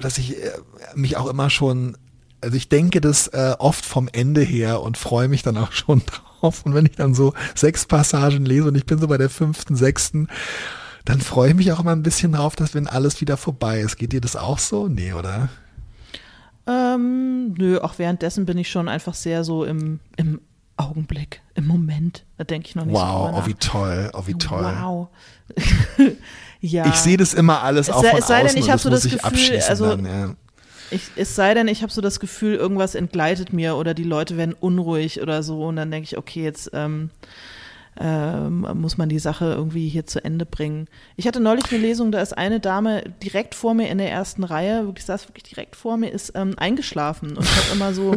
[0.00, 0.50] dass ich äh,
[0.94, 1.96] mich auch immer schon
[2.40, 6.02] also ich denke das äh, oft vom Ende her und freue mich dann auch schon
[6.06, 6.64] drauf.
[6.64, 9.74] Und wenn ich dann so sechs Passagen lese und ich bin so bei der fünften,
[9.74, 10.28] sechsten
[11.04, 13.96] dann freue ich mich auch immer ein bisschen drauf, dass wenn alles wieder vorbei ist.
[13.96, 14.88] Geht dir das auch so?
[14.88, 15.48] Nee, oder?
[16.66, 20.42] Ähm, nö, auch währenddessen bin ich schon einfach sehr so im, im
[20.76, 22.26] Augenblick, im Moment.
[22.36, 24.64] Da denke ich noch nicht wow, so Wow, oh wie toll, oh wie toll.
[24.64, 25.08] Wow.
[26.60, 26.86] ja.
[26.86, 28.90] Ich sehe das immer alles es auch sei, von es sei denn, ich habe so
[28.90, 30.34] das Gefühl, also dann, ja.
[30.90, 34.36] ich, es sei denn, ich habe so das Gefühl, irgendwas entgleitet mir oder die Leute
[34.36, 37.10] werden unruhig oder so und dann denke ich, okay, jetzt ähm,
[38.00, 40.86] ähm, muss man die Sache irgendwie hier zu Ende bringen.
[41.16, 44.44] Ich hatte neulich eine Lesung, da ist eine Dame direkt vor mir in der ersten
[44.44, 48.16] Reihe, wirklich saß wirklich direkt vor mir, ist ähm, eingeschlafen und hat immer so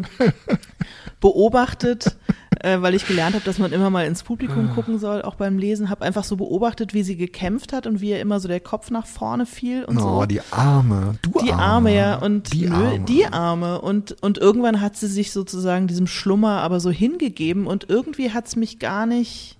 [1.20, 2.16] beobachtet,
[2.64, 4.74] äh, weil ich gelernt habe, dass man immer mal ins Publikum ah.
[4.76, 8.12] gucken soll, auch beim Lesen, habe einfach so beobachtet, wie sie gekämpft hat und wie
[8.12, 10.26] ihr immer so der Kopf nach vorne fiel und oh, so.
[10.26, 13.00] die Arme, du Die Arme, Arme ja und die Arme.
[13.00, 17.90] die Arme und und irgendwann hat sie sich sozusagen diesem Schlummer aber so hingegeben und
[17.90, 19.58] irgendwie hat es mich gar nicht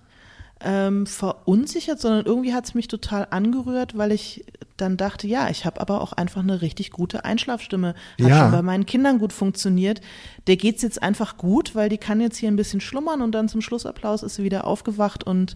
[0.64, 4.46] ähm, verunsichert, sondern irgendwie hat es mich total angerührt, weil ich
[4.82, 7.90] dann dachte, ja, ich habe aber auch einfach eine richtig gute Einschlafstimme.
[8.20, 8.40] Hat Ja.
[8.40, 10.02] schon bei meinen Kindern gut funktioniert.
[10.48, 13.48] Der geht's jetzt einfach gut, weil die kann jetzt hier ein bisschen schlummern und dann
[13.48, 15.56] zum Schlussapplaus ist sie wieder aufgewacht und,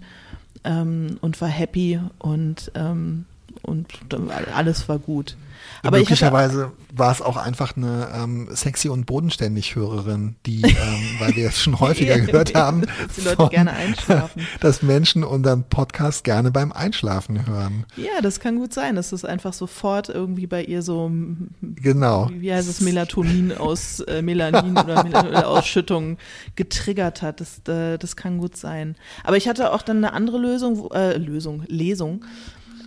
[0.64, 3.26] ähm, und war happy und, ähm,
[3.62, 3.88] und
[4.54, 5.36] alles war gut.
[5.82, 10.74] Aber Möglicherweise war es auch einfach eine ähm, sexy und bodenständig Hörerin, die, ähm,
[11.20, 14.48] weil wir es schon häufiger gehört haben, dass die Leute von- gerne einschlafen.
[14.62, 17.86] dass Menschen unseren Podcast gerne beim Einschlafen hören.
[17.98, 22.30] Ja, das kann gut sein, dass das einfach sofort irgendwie bei ihr so, m- Genau.
[22.34, 26.18] wie heißt es, Melatonin aus äh, Melanin oder Melatonin-Ausschüttung
[26.56, 27.42] getriggert hat.
[27.42, 28.96] Das, äh, das kann gut sein.
[29.24, 32.26] Aber ich hatte auch dann eine andere Lösung, äh, Lösung, Lesung,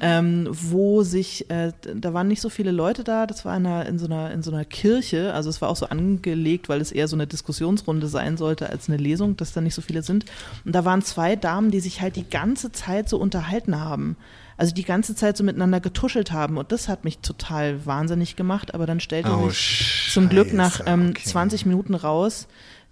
[0.00, 3.86] ähm, wo sich, äh, da waren nicht so viele Leute da, das war in, einer,
[3.86, 6.92] in, so einer, in so einer Kirche, also es war auch so angelegt, weil es
[6.92, 10.24] eher so eine Diskussionsrunde sein sollte als eine Lesung, dass da nicht so viele sind.
[10.64, 14.16] Und da waren zwei Damen, die sich halt die ganze Zeit so unterhalten haben.
[14.56, 18.74] Also die ganze Zeit so miteinander getuschelt haben und das hat mich total wahnsinnig gemacht,
[18.74, 21.22] aber dann stellte Oh, sich zum Glück nach ähm, okay.
[21.24, 22.48] 20 Minuten raus,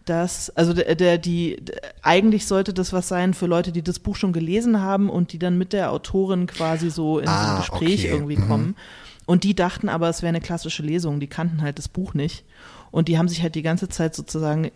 [0.09, 1.63] dass, also der, der, die,
[2.01, 5.39] eigentlich sollte das was sein für Leute, die das Buch schon gelesen haben und die
[5.39, 8.49] dann mit der Autorin quasi so in so Ah, ein Gespräch okay, irgendwie mhm.
[8.49, 8.77] kommen.
[9.27, 12.45] Und die dachten aber, es wäre eine klassische Lesung, die kannten halt das Buch nicht.
[12.93, 14.71] Und die haben sich halt die ganze Zeit sozusagen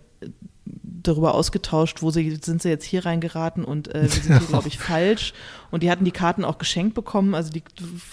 [0.82, 4.68] darüber ausgetauscht, wo sie, sind sie jetzt hier reingeraten und äh, wir sind hier, glaube
[4.68, 5.32] ich, falsch.
[5.70, 7.62] Und die hatten die Karten auch geschenkt bekommen, also die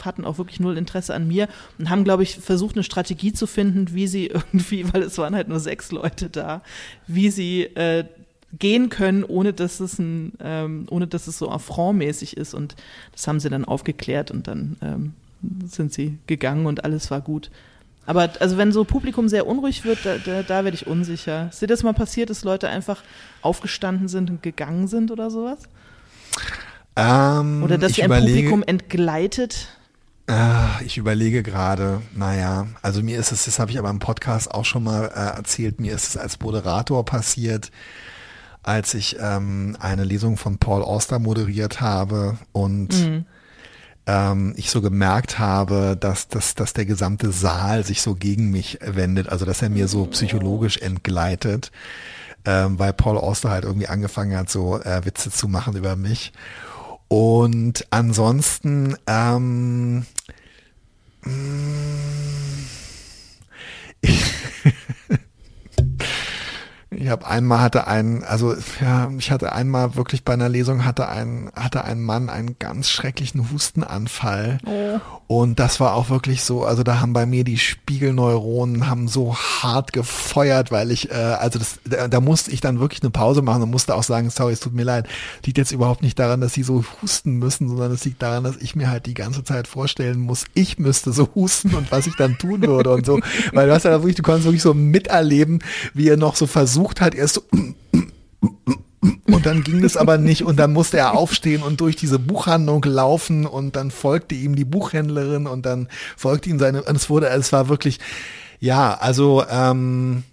[0.04, 1.48] hatten auch wirklich null Interesse an mir
[1.80, 5.36] und haben, glaube ich, versucht, eine Strategie zu finden, wie sie irgendwie, weil es waren
[5.36, 6.62] halt nur sechs Leute da,
[7.08, 8.06] wie sie äh,
[8.58, 12.54] gehen können, ohne dass es ein, ähm, ohne dass es so affrontmäßig ist.
[12.54, 12.76] Und
[13.12, 15.14] das haben sie dann aufgeklärt und dann ähm,
[15.66, 17.50] sind sie gegangen und alles war gut.
[18.08, 21.50] Aber also wenn so Publikum sehr unruhig wird, da, da, da werde ich unsicher.
[21.52, 23.04] Ist dir das mal passiert, dass Leute einfach
[23.42, 25.60] aufgestanden sind und gegangen sind oder sowas?
[26.96, 29.68] Ähm, Oder dass sie ein Publikum entgleitet?
[30.30, 34.54] Ah, ich überlege gerade, naja, also mir ist es, das habe ich aber im Podcast
[34.54, 37.72] auch schon mal äh, erzählt, mir ist es als Moderator passiert,
[38.64, 43.26] als ich ähm, eine Lesung von Paul Auster moderiert habe und Mhm.
[44.08, 48.80] Ähm, ich so gemerkt habe, dass, dass, dass der gesamte Saal sich so gegen mich
[48.82, 51.72] wendet, also dass er mir so psychologisch entgleitet,
[52.46, 56.32] ähm, weil Paul Auster halt irgendwie angefangen hat, so äh, Witze zu machen über mich.
[57.10, 60.06] Und ansonsten, ähm,
[64.02, 64.24] Ich
[67.06, 71.52] habe einmal hatte ein, also ja, ich hatte einmal wirklich bei einer Lesung hatte ein
[71.56, 74.58] hatte ein Mann einen ganz schrecklichen Hustenanfall.
[74.66, 75.00] Oh.
[75.28, 79.36] und das war auch wirklich so, also da haben bei mir die Spiegelneuronen haben so
[79.36, 83.42] hart gefeuert, weil ich äh, also das da, da musste ich dann wirklich eine Pause
[83.42, 85.08] machen und musste auch sagen, sorry, es tut mir leid,
[85.46, 88.58] liegt jetzt überhaupt nicht daran, dass sie so husten müssen, sondern es liegt daran, dass
[88.58, 92.16] ich mir halt die ganze Zeit vorstellen muss, ich müsste so husten und was ich
[92.16, 93.20] dann tun würde und so,
[93.54, 95.60] weil du hast ja wirklich, du kannst wirklich so miterleben,
[95.94, 97.44] wie er noch so versucht hat, erst so
[99.28, 102.84] und dann ging es aber nicht und dann musste er aufstehen und durch diese Buchhandlung
[102.84, 107.28] laufen und dann folgte ihm die Buchhändlerin und dann folgte ihm seine und es wurde
[107.30, 108.00] es war wirklich
[108.60, 110.24] ja also ähm,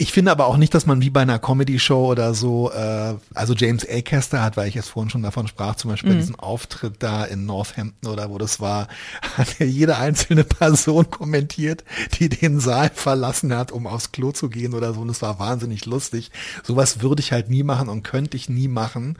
[0.00, 3.52] ich finde aber auch nicht, dass man wie bei einer Comedy-Show oder so, äh, also
[3.52, 6.94] James Acaster hat, weil ich jetzt vorhin schon davon sprach, zum Beispiel bei diesem Auftritt
[7.00, 8.88] da in Northampton oder wo das war,
[9.36, 11.84] hat ja jede einzelne Person kommentiert,
[12.18, 15.02] die den Saal verlassen hat, um aufs Klo zu gehen oder so.
[15.02, 16.30] Und es war wahnsinnig lustig.
[16.62, 19.18] Sowas würde ich halt nie machen und könnte ich nie machen.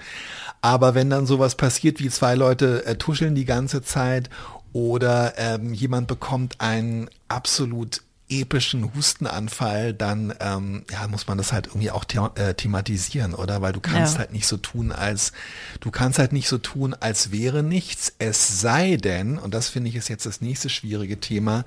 [0.63, 4.31] Aber wenn dann sowas passiert, wie zwei Leute äh, tuscheln die ganze Zeit
[4.73, 11.67] oder ähm, jemand bekommt einen absolut epischen Hustenanfall, dann ähm, ja, muss man das halt
[11.69, 13.61] irgendwie auch the äh, thematisieren, oder?
[13.61, 14.19] Weil du kannst Ja.
[14.21, 15.33] halt nicht so tun, als
[15.81, 18.13] du kannst halt nicht so tun, als wäre nichts.
[18.19, 21.65] Es sei denn, und das finde ich ist jetzt das nächste schwierige Thema,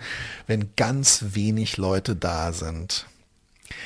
[0.48, 3.06] wenn ganz wenig Leute da sind.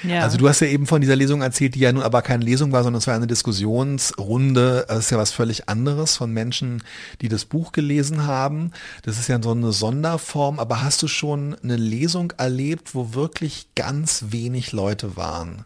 [0.04, 0.22] Ja.
[0.22, 2.72] Also du hast ja eben von dieser Lesung erzählt, die ja nun aber keine Lesung
[2.72, 4.86] war, sondern es war eine Diskussionsrunde.
[4.88, 6.84] Das ist ja was völlig anderes von Menschen,
[7.22, 8.72] die das Buch gelesen haben.
[9.04, 10.60] Das ist ja so eine Sonderform.
[10.60, 15.66] Aber hast du schon eine Lesung erlebt, wo wirklich ganz wenig Leute waren?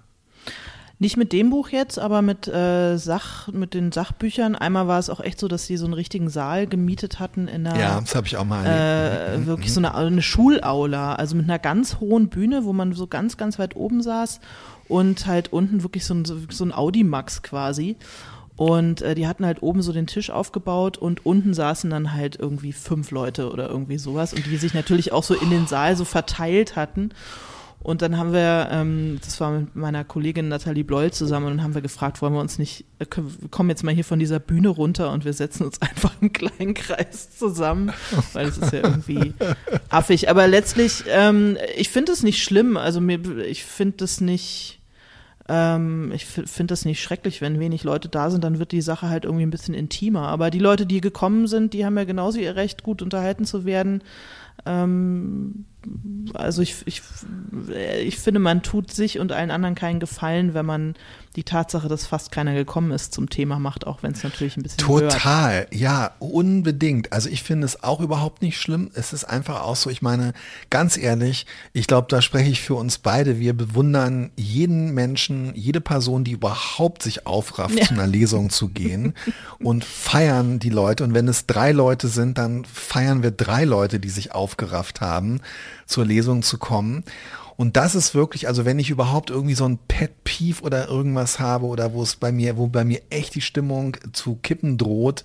[1.01, 4.55] Nicht mit dem Buch jetzt, aber mit äh, Sach, mit den Sachbüchern.
[4.55, 7.65] Einmal war es auch echt so, dass sie so einen richtigen Saal gemietet hatten in
[7.65, 9.43] einer Ja, das habe ich auch mal erlebt.
[9.43, 13.07] äh, wirklich so eine, eine Schulaula, also mit einer ganz hohen Bühne, wo man so
[13.07, 14.41] ganz, ganz weit oben saß
[14.89, 17.95] und halt unten wirklich so ein, so so ein Audimax quasi.
[18.55, 22.35] Und äh, die hatten halt oben so den Tisch aufgebaut und unten saßen dann halt
[22.35, 25.95] irgendwie fünf Leute oder irgendwie sowas und die sich natürlich auch so in den Saal
[25.95, 27.09] so verteilt hatten.
[27.83, 31.63] Und dann haben wir, ähm, das war mit meiner Kollegin Nathalie Bloll zusammen, und dann
[31.63, 34.39] haben wir gefragt, wollen wir uns nicht, äh, wir kommen jetzt mal hier von dieser
[34.39, 37.91] Bühne runter und wir setzen uns einfach im kleinen Kreis zusammen,
[38.33, 39.33] weil es ist ja irgendwie
[39.89, 40.29] affig.
[40.29, 42.77] Aber letztlich, ähm, ich finde es nicht schlimm.
[42.77, 44.79] Also mir, ich finde es nicht,
[45.49, 49.09] ähm, ich finde das nicht schrecklich, wenn wenig Leute da sind, dann wird die Sache
[49.09, 50.27] halt irgendwie ein bisschen intimer.
[50.27, 53.65] Aber die Leute, die gekommen sind, die haben ja genauso ihr Recht, gut unterhalten zu
[53.65, 54.03] werden.
[54.67, 55.65] Ähm,
[56.33, 57.01] also ich, ich,
[58.03, 60.95] ich finde, man tut sich und allen anderen keinen Gefallen, wenn man
[61.35, 64.63] die Tatsache, dass fast keiner gekommen ist, zum Thema macht, auch wenn es natürlich ein
[64.63, 65.13] bisschen hört.
[65.13, 67.13] Total, ja, unbedingt.
[67.13, 68.91] Also ich finde es auch überhaupt nicht schlimm.
[68.93, 70.33] Es ist einfach auch so, ich meine,
[70.69, 73.39] ganz ehrlich, ich glaube, da spreche ich für uns beide.
[73.39, 77.85] Wir bewundern jeden Menschen, jede Person, die überhaupt sich aufrafft, Ja.
[77.85, 79.13] zu einer Lesung zu gehen
[79.59, 81.03] und feiern die Leute.
[81.03, 85.39] Und wenn es drei Leute sind, dann feiern wir drei Leute, die sich aufgerafft haben,
[85.85, 87.03] zur Lesung zu kommen.
[87.61, 91.39] Und das ist wirklich, also wenn ich überhaupt irgendwie so ein Pet Peeve oder irgendwas
[91.39, 95.23] habe oder wo es bei mir, wo bei mir echt die Stimmung zu kippen droht,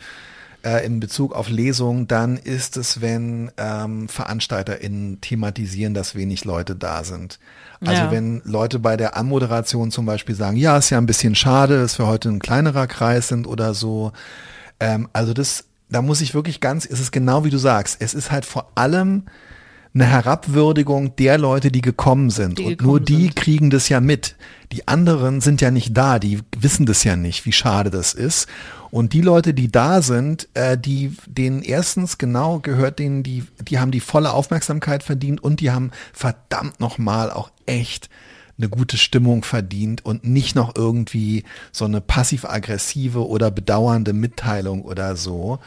[0.62, 6.76] äh, in Bezug auf Lesungen, dann ist es, wenn ähm, VeranstalterInnen thematisieren, dass wenig Leute
[6.76, 7.38] da sind.
[7.80, 8.10] Also Ja.
[8.10, 11.98] wenn Leute bei der Anmoderation zum Beispiel sagen, ja, ist ja ein bisschen schade, dass
[11.98, 14.12] wir heute ein kleinerer Kreis sind oder so.
[14.78, 18.12] Ähm, also das, da muss ich wirklich ganz, es ist genau wie du sagst, es
[18.12, 19.22] ist halt vor allem
[19.96, 22.58] eine Herabwürdigung der Leute, die gekommen sind.
[22.58, 23.36] Die und gekommen nur die sind.
[23.36, 24.36] kriegen das ja mit.
[24.72, 28.46] Die anderen sind ja nicht da, die wissen das ja nicht, wie schade das ist.
[28.90, 33.78] Und die Leute, die da sind, äh, die, denen erstens genau gehört denen, die, die
[33.78, 38.10] haben die volle Aufmerksamkeit verdient und die haben verdammt nochmal auch echt
[38.58, 45.16] eine gute Stimmung verdient und nicht noch irgendwie so eine passiv-aggressive oder bedauernde Mitteilung oder
[45.16, 45.58] so.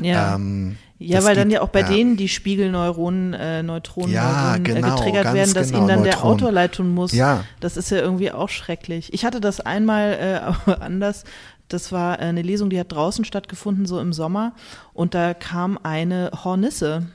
[0.00, 0.34] Ja.
[0.34, 1.88] Ähm, ja, das weil dann ja auch bei ja.
[1.88, 6.14] denen die Spiegelneuronen, äh, Neutronenneuronen Ja, äh, genau, getriggert werden, dass genau, ihnen dann der
[6.14, 6.34] Neutronen.
[6.34, 7.12] Autor leid tun muss.
[7.12, 7.44] Ja.
[7.60, 9.12] Das ist ja irgendwie auch schrecklich.
[9.12, 11.24] Ich hatte das einmal äh, anders.
[11.68, 14.52] Das war äh, eine Lesung, die hat draußen stattgefunden, so im Sommer.
[14.92, 17.06] Und da kam eine Hornisse,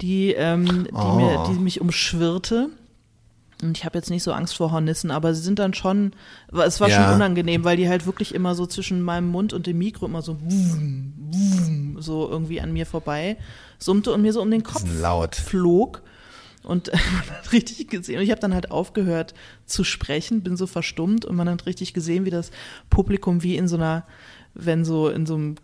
[0.00, 1.14] die, ähm, die, Oh.
[1.16, 2.70] mir, die mich umschwirrte.
[3.62, 6.12] Und ich habe jetzt nicht so Angst vor Hornissen, aber sie sind dann schon,
[6.64, 7.04] es war Ja.
[7.06, 10.22] schon unangenehm, weil die halt wirklich immer so zwischen meinem Mund und dem Mikro immer
[10.22, 13.36] so, wum, wum, so irgendwie an mir vorbei
[13.78, 14.84] summte und mir so um den Kopf
[15.36, 16.02] flog.
[16.62, 19.34] Und man hat richtig gesehen, und ich habe dann halt aufgehört
[19.66, 22.50] zu sprechen, bin so verstummt und man hat richtig gesehen, wie das
[22.90, 24.04] Publikum wie in so einer,
[24.54, 25.54] wenn so in so einem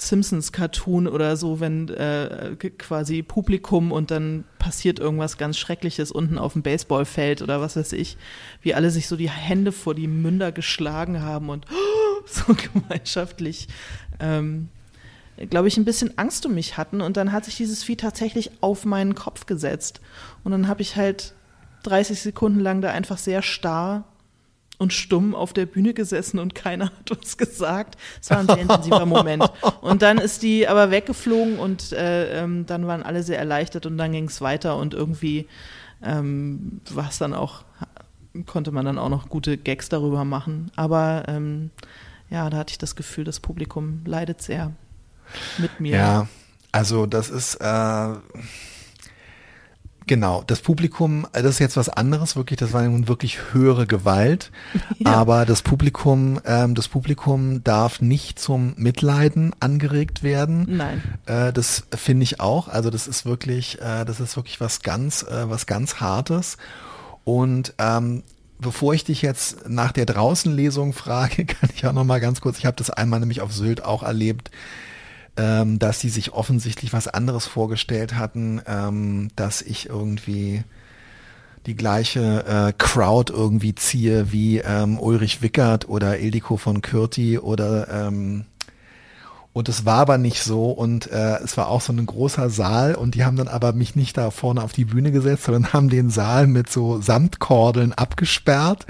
[0.00, 6.54] Simpsons-Cartoon oder so, wenn äh, quasi Publikum und dann passiert irgendwas ganz Schreckliches unten auf
[6.54, 8.16] dem Baseballfeld oder was weiß ich,
[8.62, 11.66] wie alle sich so die Hände vor die Münder geschlagen haben und
[12.26, 13.68] so gemeinschaftlich,
[14.20, 14.68] ähm,
[15.50, 17.00] glaube ich, ein bisschen Angst um mich hatten.
[17.00, 20.00] Und dann hat sich dieses Vieh tatsächlich auf meinen Kopf gesetzt.
[20.44, 21.34] Und dann habe ich halt
[21.84, 24.04] 30 Sekunden lang da einfach sehr starr
[24.84, 27.96] und stumm auf der Bühne gesessen und keiner hat uns gesagt.
[28.20, 29.50] Es war ein sehr intensiver Moment.
[29.80, 33.96] Und dann ist die aber weggeflogen und äh, ähm, dann waren alle sehr erleichtert und
[33.96, 35.48] dann ging es weiter und irgendwie
[36.02, 37.64] ähm, war es dann auch,
[38.44, 40.70] konnte man dann auch noch gute Gags darüber machen.
[40.76, 41.70] Aber ähm,
[42.28, 44.72] ja, da hatte ich das Gefühl, das Publikum leidet sehr
[45.56, 45.96] mit mir.
[45.96, 46.28] Ja,
[46.72, 48.14] also das ist äh,
[50.06, 51.26] genau das Publikum.
[51.32, 52.58] äh, Das ist jetzt was anderes, wirklich.
[52.58, 54.50] Das war nun wirklich höhere Gewalt.
[54.98, 55.12] Ja.
[55.14, 60.66] Aber das Publikum, ähm, das Publikum darf nicht zum Mitleiden angeregt werden.
[60.76, 61.02] Nein.
[61.26, 62.68] Äh, das finde ich auch.
[62.68, 66.56] Also das ist wirklich, äh, das ist wirklich was ganz, äh, was ganz Hartes.
[67.24, 68.22] Und ähm,
[68.58, 72.58] bevor ich dich jetzt nach der Draußenlesung frage, kann ich auch noch mal ganz kurz.
[72.58, 74.50] Ich habe das einmal nämlich auf Sylt auch erlebt,
[75.36, 80.64] ähm, dass sie sich offensichtlich was anderes vorgestellt hatten, ähm, dass ich irgendwie
[81.66, 87.88] die gleiche äh, Crowd irgendwie ziehe wie ähm, Ulrich Wickert oder Ildiko von Kürti oder
[87.88, 88.44] ähm,
[89.54, 92.96] und es war aber nicht so und äh, es war auch so ein großer Saal
[92.96, 95.88] und die haben dann aber mich nicht da vorne auf die Bühne gesetzt, sondern haben
[95.88, 98.84] den Saal mit so Samtkordeln abgesperrt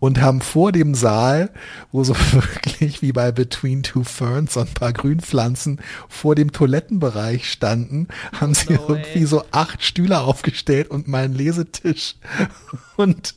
[0.00, 1.48] und haben vor dem Saal,
[1.92, 7.50] wo so wirklich wie bei Between Two Ferns so ein paar Grünpflanzen vor dem Toilettenbereich
[7.50, 8.08] standen,
[8.38, 8.98] haben sie no way.
[8.98, 12.16] irgendwie so acht Stühle aufgestellt und meinen Lesetisch.
[12.96, 13.34] Und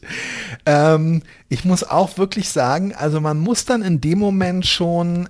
[0.65, 5.29] ähm, ich muss auch wirklich sagen, also man muss dann in dem Moment schon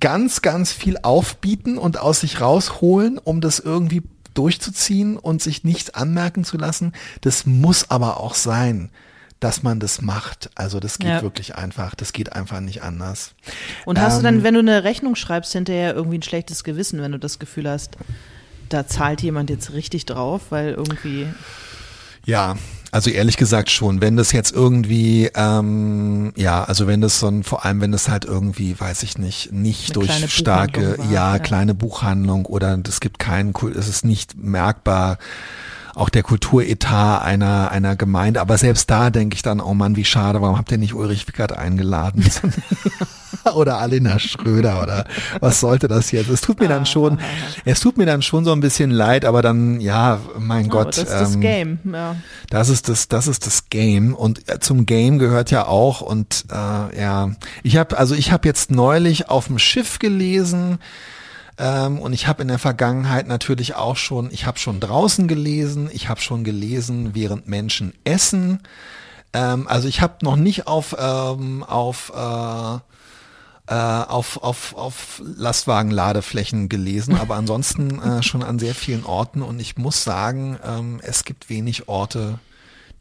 [0.00, 4.02] ganz, ganz viel aufbieten und aus sich rausholen, um das irgendwie
[4.34, 6.92] durchzuziehen und sich nichts anmerken zu lassen.
[7.20, 8.90] Das muss aber auch sein,
[9.40, 10.50] dass man das macht.
[10.54, 11.22] Also das geht Ja.
[11.22, 11.94] wirklich einfach.
[11.94, 13.34] Das geht einfach nicht anders.
[13.84, 17.02] Und hast du Ähm, dann, wenn du eine Rechnung schreibst, hinterher irgendwie ein schlechtes Gewissen,
[17.02, 17.96] wenn du das Gefühl hast,
[18.68, 21.26] da zahlt jemand jetzt richtig drauf, weil irgendwie.
[22.24, 22.56] Ja,
[22.92, 24.02] also ehrlich gesagt schon.
[24.02, 28.10] Wenn das jetzt irgendwie, ähm, ja, also wenn das so ein, vor allem wenn das
[28.10, 31.38] halt irgendwie, weiß ich nicht, nicht Eine durch starke, war, ja, ja.
[31.38, 35.16] kleine Buchhandlung oder es gibt keinen, es ist nicht merkbar,
[35.94, 38.40] auch der Kulturetat einer, einer Gemeinde.
[38.40, 41.28] Aber selbst da denke ich dann, oh Mann, wie schade, warum habt ihr nicht Ulrich
[41.28, 42.24] Wickert eingeladen?
[43.54, 45.04] oder Alina Schröder oder
[45.40, 46.28] was sollte das jetzt?
[46.28, 47.18] Es tut mir dann schon,
[47.64, 50.88] es tut mir dann schon so ein bisschen leid, aber dann, ja, mein Aber Gott.
[50.96, 52.16] das ist das ähm, Game, ja.
[52.50, 56.44] das ist das, das ist das Game und äh, zum Game gehört ja auch und
[56.50, 57.30] äh, ja,
[57.62, 60.78] ich habe also ich habe jetzt neulich auf dem Schiff gelesen
[61.58, 65.90] ähm, und ich habe in der Vergangenheit natürlich auch schon, ich habe schon draußen gelesen,
[65.92, 68.60] ich habe schon gelesen, während Menschen essen.
[69.32, 72.78] Ähm, also ich habe noch nicht auf ähm, auf äh,
[73.68, 79.60] äh, auf, auf, auf Lastwagen-Ladeflächen gelesen, aber ansonsten äh, schon an sehr vielen Orten und
[79.60, 82.40] ich muss sagen, ähm, es gibt wenig Orte,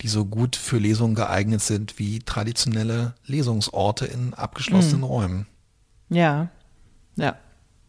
[0.01, 5.47] die so gut für Lesungen geeignet sind wie traditionelle Lesungsorte in abgeschlossenen Räumen.
[6.09, 6.49] Ja.
[7.15, 7.35] Ja.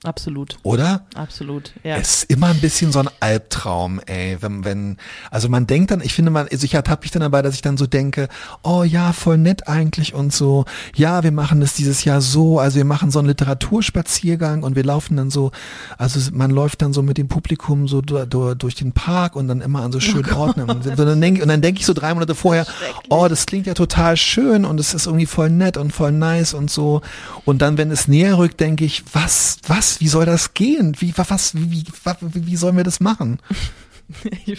[0.05, 0.57] Absolut.
[0.65, 1.05] Oder?
[1.15, 1.73] Absolut.
[1.85, 1.97] Ja.
[1.97, 4.97] Es ist immer ein bisschen so ein Albtraum, ey, wenn, wenn,
[5.31, 7.63] also man denkt dann, ich finde man, also ich ertappe mich dann dabei, dass ich
[7.63, 8.29] dann so denke,
[8.65, 10.65] oh ja, voll nett eigentlich und so,
[10.97, 14.85] ja, wir machen das dieses Jahr so, also wir machen so einen Literaturspaziergang und wir
[14.85, 15.51] laufen dann so,
[15.99, 19.49] also man läuft dann so mit dem Publikum so du- du- durch den Park und
[19.49, 22.13] dann immer an so schönen Orten und dann denke und dann denke ich so drei
[22.15, 22.67] Monate vorher,
[23.09, 26.55] oh, das klingt ja total schön und es ist irgendwie voll nett und voll nice
[26.55, 27.03] und so
[27.45, 30.97] und dann, wenn es näher rückt, denke ich, was, was, wie soll das gehen?
[30.99, 31.85] Wie, wa- was, wie, wie,
[32.21, 33.39] wie, wie sollen wir das machen?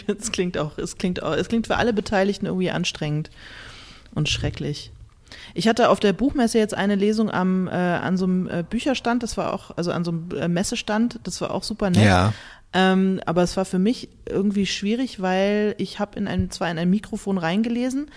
[0.07, 3.29] Es klingt auch, es klingt auch, es klingt für alle Beteiligten irgendwie anstrengend.
[4.15, 4.91] und schrecklich.
[5.53, 9.21] Ich hatte auf der Buchmesse jetzt eine Lesung am, äh, an so einem äh, Bücherstand,
[9.21, 12.05] das war auch, also an so einem äh, Messestand, das war auch super nett.
[12.05, 12.33] Ja.
[12.73, 16.79] Ähm, aber es war für mich irgendwie schwierig, weil ich habe in ein, zwar in
[16.79, 18.07] ein Mikrofon reingelesen,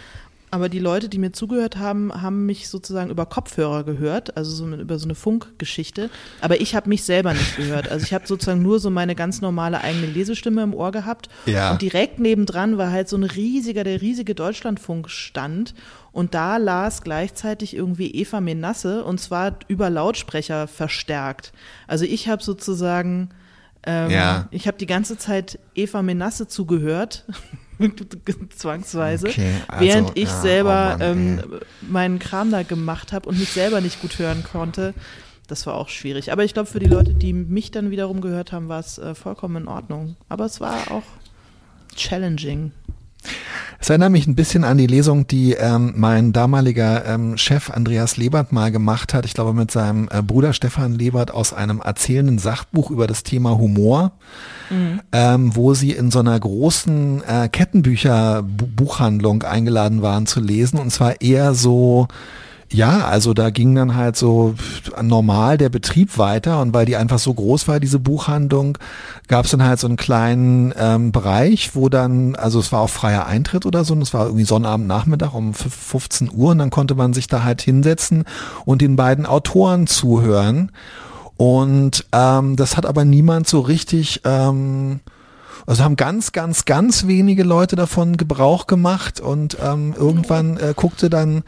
[0.51, 4.67] aber die Leute, die mir zugehört haben, haben mich sozusagen über Kopfhörer gehört, also so
[4.69, 6.09] über so eine Funkgeschichte.
[6.41, 7.91] Aber ich habe mich selber nicht gehört.
[7.91, 11.29] Also ich habe sozusagen nur so meine ganz normale eigene Lesestimme im Ohr gehabt.
[11.47, 11.73] Ja.
[11.73, 15.75] Und direkt nebendran war halt so ein riesiger, der riesige Deutschlandfunk stand.
[16.13, 21.53] Und da las gleichzeitig irgendwie Eva Menasse und zwar über Lautsprecher verstärkt.
[21.87, 23.31] Also ich habe sozusagen
[23.87, 24.49] ähm, Ja.
[24.51, 27.25] Ich habe die ganze Zeit Eva Menasse zugehört,
[28.57, 33.29] zwangsweise, Okay, also, während ich ja, selber oh Mann, ähm, meinen Kram da gemacht habe
[33.29, 34.95] und mich selber nicht gut hören konnte.
[35.47, 36.33] Das war auch schwierig.
[36.33, 39.15] Aber ich glaube, für die Leute, die mich dann wiederum gehört haben, war es äh,
[39.15, 40.17] vollkommen in Ordnung.
[40.29, 41.05] Aber es war auch
[41.95, 42.73] challenging.
[43.79, 48.17] Es erinnert mich ein bisschen an die Lesung, die ähm, mein damaliger ähm, Chef Andreas
[48.17, 49.27] Lebert mal gemacht hat.
[49.27, 53.59] Ich glaube mit seinem äh, Bruder Stefan Lebert aus einem erzählenden Sachbuch über das Thema
[53.59, 54.13] Humor,
[55.13, 60.79] ähm, wo sie in so einer großen äh, Kettenbücher-Buchhandlung eingeladen waren zu lesen.
[60.81, 62.09] Und zwar eher so
[62.73, 64.55] ja, also da ging dann halt so
[65.01, 68.79] normal der Betrieb weiter und weil die einfach so groß war, diese Buchhandlung,
[69.29, 72.91] gab es dann halt so einen kleinen ähm, Bereich, wo dann, also es war auch
[72.91, 76.71] freier Eintritt oder so, und es war irgendwie Sonnabend Nachmittag um 15 Uhr und dann
[76.71, 78.25] konnte man sich da halt hinsetzen
[78.65, 80.73] und den beiden Autoren zuhören.
[81.37, 85.01] Und ähm, das hat aber niemand so richtig ähm,
[85.67, 91.11] also haben ganz, ganz, ganz wenige Leute davon Gebrauch gemacht und ähm, irgendwann äh, guckte
[91.11, 91.43] dann,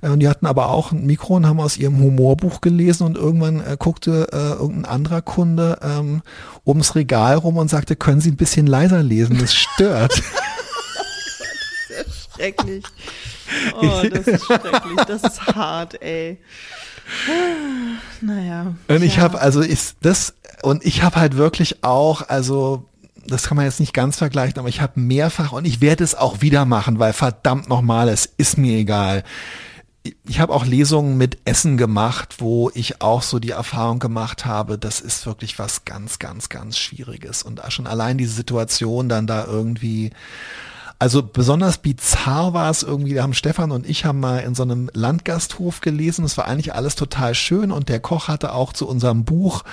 [0.00, 3.16] äh, und die hatten aber auch ein Mikro und haben aus ihrem Humorbuch gelesen und
[3.16, 6.22] irgendwann äh, guckte äh, irgendein anderer Kunde ähm,
[6.64, 10.22] ums Regal rum und sagte, können Sie ein bisschen leiser lesen, das stört.
[12.36, 12.84] Schrecklich.
[13.80, 15.00] Oh, das ist schrecklich.
[15.06, 16.38] Das ist hart, ey.
[18.20, 18.74] Naja.
[18.88, 19.22] Und ich ja.
[19.22, 22.86] habe also ist das und ich habe halt wirklich auch also
[23.26, 26.14] das kann man jetzt nicht ganz vergleichen, aber ich habe mehrfach und ich werde es
[26.14, 29.24] auch wieder machen, weil verdammt nochmal, es ist mir egal.
[30.26, 34.78] Ich habe auch Lesungen mit Essen gemacht, wo ich auch so die Erfahrung gemacht habe,
[34.78, 37.42] das ist wirklich was ganz, ganz, ganz Schwieriges.
[37.42, 40.10] Und schon allein diese Situation dann da irgendwie,
[40.98, 44.62] also besonders bizarr war es irgendwie, da haben Stefan und ich haben mal in so
[44.62, 48.86] einem Landgasthof gelesen, es war eigentlich alles total schön und der Koch hatte auch zu
[48.86, 49.64] unserem Buch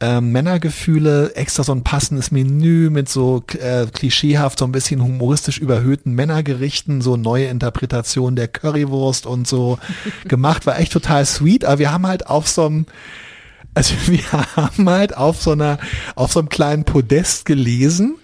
[0.00, 5.58] ähm, Männergefühle, extra so ein passendes Menü mit so äh, klischeehaft so ein bisschen humoristisch
[5.58, 9.78] überhöhten Männergerichten, so neue Interpretation der Currywurst und so
[10.28, 12.86] gemacht, war echt total sweet, aber wir haben halt auf so einem
[13.74, 15.78] also wir haben halt auf so einer,
[16.14, 18.16] auf so einem kleinen Podest gelesen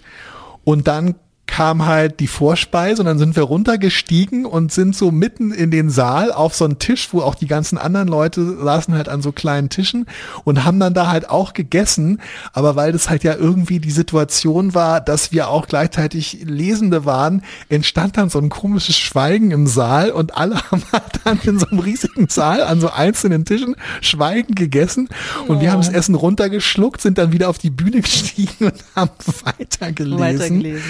[0.63, 1.15] und dann
[1.47, 5.89] kam halt die Vorspeise und dann sind wir runtergestiegen und sind so mitten in den
[5.89, 9.31] Saal auf so einen Tisch, wo auch die ganzen anderen Leute saßen halt an so
[9.31, 10.07] kleinen Tischen
[10.43, 12.19] und haben dann da halt auch gegessen.
[12.53, 17.43] Aber weil das halt ja irgendwie die Situation war, dass wir auch gleichzeitig Lesende waren,
[17.69, 21.67] entstand dann so ein komisches Schweigen im Saal und alle haben halt dann in so
[21.67, 25.09] einem riesigen Saal an so einzelnen Tischen schweigend gegessen
[25.47, 29.11] und wir haben das Essen runtergeschluckt, sind dann wieder auf die Bühne gestiegen und haben
[29.43, 30.19] weitergelesen.
[30.19, 30.83] Weitergelesen.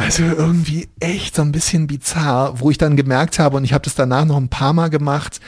[0.00, 3.84] Also irgendwie echt so ein bisschen bizarr, wo ich dann gemerkt habe, und ich habe
[3.84, 5.40] das danach noch ein paar Mal gemacht,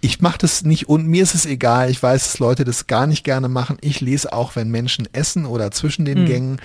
[0.00, 1.88] ich mache das nicht und mir ist es egal.
[1.88, 3.76] Ich weiß, dass Leute das gar nicht gerne machen.
[3.82, 6.60] Ich lese auch, wenn Menschen essen oder zwischen den Gängen.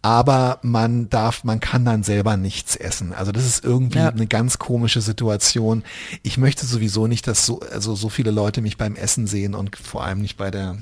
[0.00, 3.12] Aber man darf, man kann dann selber nichts essen.
[3.12, 4.08] Also das ist irgendwie Ja.
[4.08, 5.82] eine ganz komische Situation.
[6.22, 9.76] Ich möchte sowieso nicht, dass so, also so viele Leute mich beim Essen sehen und
[9.76, 10.78] vor allem nicht bei der,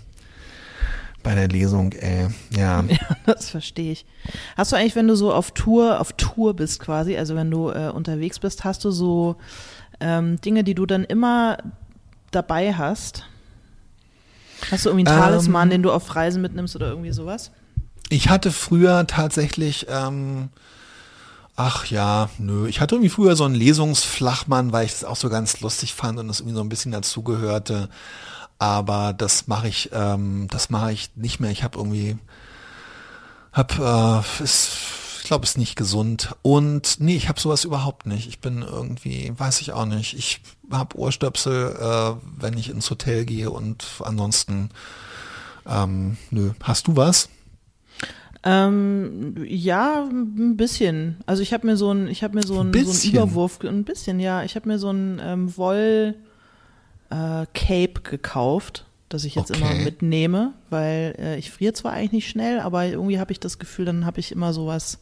[1.26, 2.28] bei der Lesung, ey.
[2.56, 2.84] Ja.
[2.88, 4.06] Ja, das verstehe ich.
[4.56, 7.68] Hast du eigentlich, wenn du so auf Tour, auf Tour bist quasi, also wenn du
[7.70, 9.34] äh, unterwegs bist, hast du so
[9.98, 11.58] ähm, Dinge, die du dann immer
[12.30, 13.24] dabei hast?
[14.70, 17.50] Hast du irgendwie einen Ähm, Talisman, den du auf Reisen mitnimmst oder irgendwie sowas?
[18.08, 20.50] Ich hatte früher tatsächlich, ähm,
[21.56, 25.28] ach ja, nö, ich hatte irgendwie früher so einen Lesungsflachmann, weil ich das auch so
[25.28, 27.88] ganz lustig fand und das irgendwie so ein bisschen dazugehörte.
[28.58, 31.50] Aber das mache ich, ähm, das mache ich nicht mehr.
[31.50, 32.16] Ich habe irgendwie,
[33.52, 34.70] hab, äh, ist,
[35.20, 36.34] ich glaube, ist nicht gesund.
[36.42, 38.28] Und nee, ich habe sowas überhaupt nicht.
[38.28, 40.14] Ich bin irgendwie, weiß ich auch nicht.
[40.14, 40.40] Ich
[40.70, 44.70] habe Ohrstöpsel, äh, wenn ich ins Hotel gehe und ansonsten,
[45.66, 46.52] ähm, nö.
[46.62, 47.28] Hast du was?
[48.42, 51.16] Ähm, ja, ein bisschen.
[51.26, 53.12] Also ich habe mir so ein, ich habe mir so ein, so ein?
[53.12, 54.44] Überwurf, ein bisschen, ja.
[54.44, 56.14] Ich habe mir so ein ähm, Woll
[57.10, 59.60] äh, Cape gekauft, das ich jetzt Okay.
[59.60, 63.58] immer mitnehme, weil äh, ich friere zwar eigentlich nicht schnell, aber irgendwie habe ich das
[63.58, 65.00] Gefühl, dann habe ich immer sowas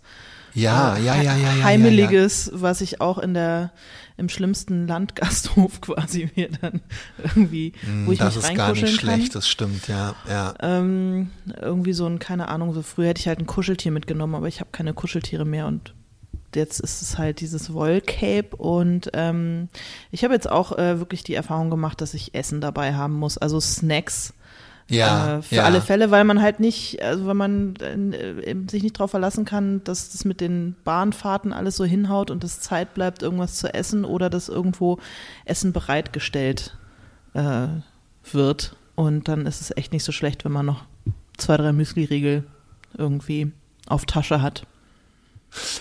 [0.53, 1.65] Ja, ja, ja, ja, ja, ja.
[1.65, 3.73] Heimeliges, was ich auch in der
[4.17, 6.81] im schlimmsten Landgasthof quasi mir dann
[7.19, 7.73] irgendwie,
[8.05, 8.89] wo ich das mich ist gar nicht kann.
[8.91, 10.55] schlecht, das stimmt, ja, ja.
[10.61, 11.31] Ähm,
[11.61, 14.61] irgendwie so ein, keine Ahnung, so früher hätte ich halt ein Kuscheltier mitgenommen, aber ich
[14.61, 15.95] habe keine Kuscheltiere mehr und
[16.57, 19.69] jetzt ist es halt dieses Wollcape und ähm,
[20.11, 23.39] ich habe jetzt auch äh, wirklich die Erfahrung gemacht, dass ich Essen dabei haben muss,
[23.39, 24.35] also Snacks.
[24.89, 25.65] Ja, äh, für ja.
[25.65, 29.83] alle Fälle, weil man halt nicht, also wenn man äh, sich nicht darauf verlassen kann,
[29.85, 34.05] dass das mit den Bahnfahrten alles so hinhaut und es Zeit bleibt, irgendwas zu essen
[34.05, 34.99] oder dass irgendwo
[35.47, 36.77] Essen bereitgestellt
[37.33, 37.69] äh,
[38.31, 38.77] wird.
[38.95, 40.85] Und dann ist es echt nicht so schlecht, wenn man noch
[41.39, 42.45] zwei, drei Müsli-Riegel
[42.97, 43.53] irgendwie
[43.87, 44.67] auf Tasche hat.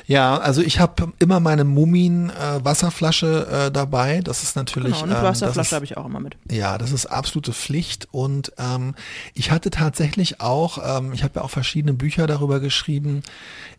[0.05, 4.21] Ja, also ich habe immer meine Mumin äh, Wasserflasche äh, dabei.
[4.21, 4.93] Das ist natürlich.
[4.93, 6.37] Genau, eine ähm, Wasserflasche habe ich auch immer mit.
[6.51, 8.07] Ja, das ist absolute Pflicht.
[8.11, 8.95] Und ähm,
[9.33, 13.23] ich hatte tatsächlich auch, ähm, ich habe ja auch verschiedene Bücher darüber geschrieben.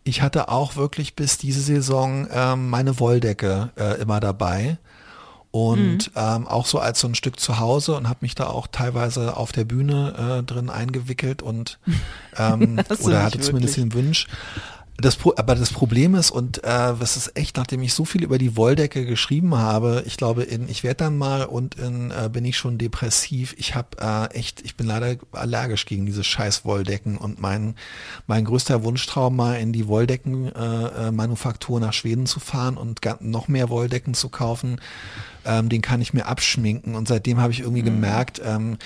[0.03, 4.77] Ich hatte auch wirklich bis diese Saison ähm, meine Wolldecke äh, immer dabei.
[5.51, 6.11] Und Mhm.
[6.17, 9.37] ähm, auch so als so ein Stück zu Hause und habe mich da auch teilweise
[9.37, 11.79] auf der Bühne äh, drin eingewickelt und
[12.37, 14.27] ähm, oder hatte zumindest den Wunsch.
[14.97, 18.23] Das, Pro- aber das Problem ist, und äh, das ist echt, nachdem ich so viel
[18.23, 22.29] über die Wolldecke geschrieben habe, ich glaube, in Ich werde dann mal und in äh,
[22.31, 23.53] bin ich schon depressiv.
[23.57, 27.75] Ich habe äh, echt, ich bin leider allergisch gegen diese scheiß Wolldecken und mein,
[28.25, 33.49] mein größter Wunschtraum mal in die Wolldeckenmanufaktur äh, Manufaktur nach Schweden zu fahren und noch
[33.49, 34.79] mehr Wolldecken zu kaufen,
[35.45, 36.95] ähm, den kann ich mir abschminken.
[36.95, 38.77] Und seitdem habe ich irgendwie gemerkt, ähm,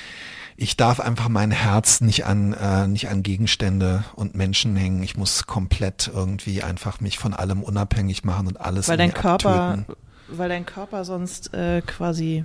[0.61, 5.01] ich darf einfach mein Herz nicht an, äh, nicht an Gegenstände und Menschen hängen.
[5.03, 9.13] Ich muss komplett irgendwie einfach mich von allem unabhängig machen und alles Weil in dein
[9.13, 9.95] Körper, abtöten.
[10.27, 12.43] weil dein Körper sonst äh, quasi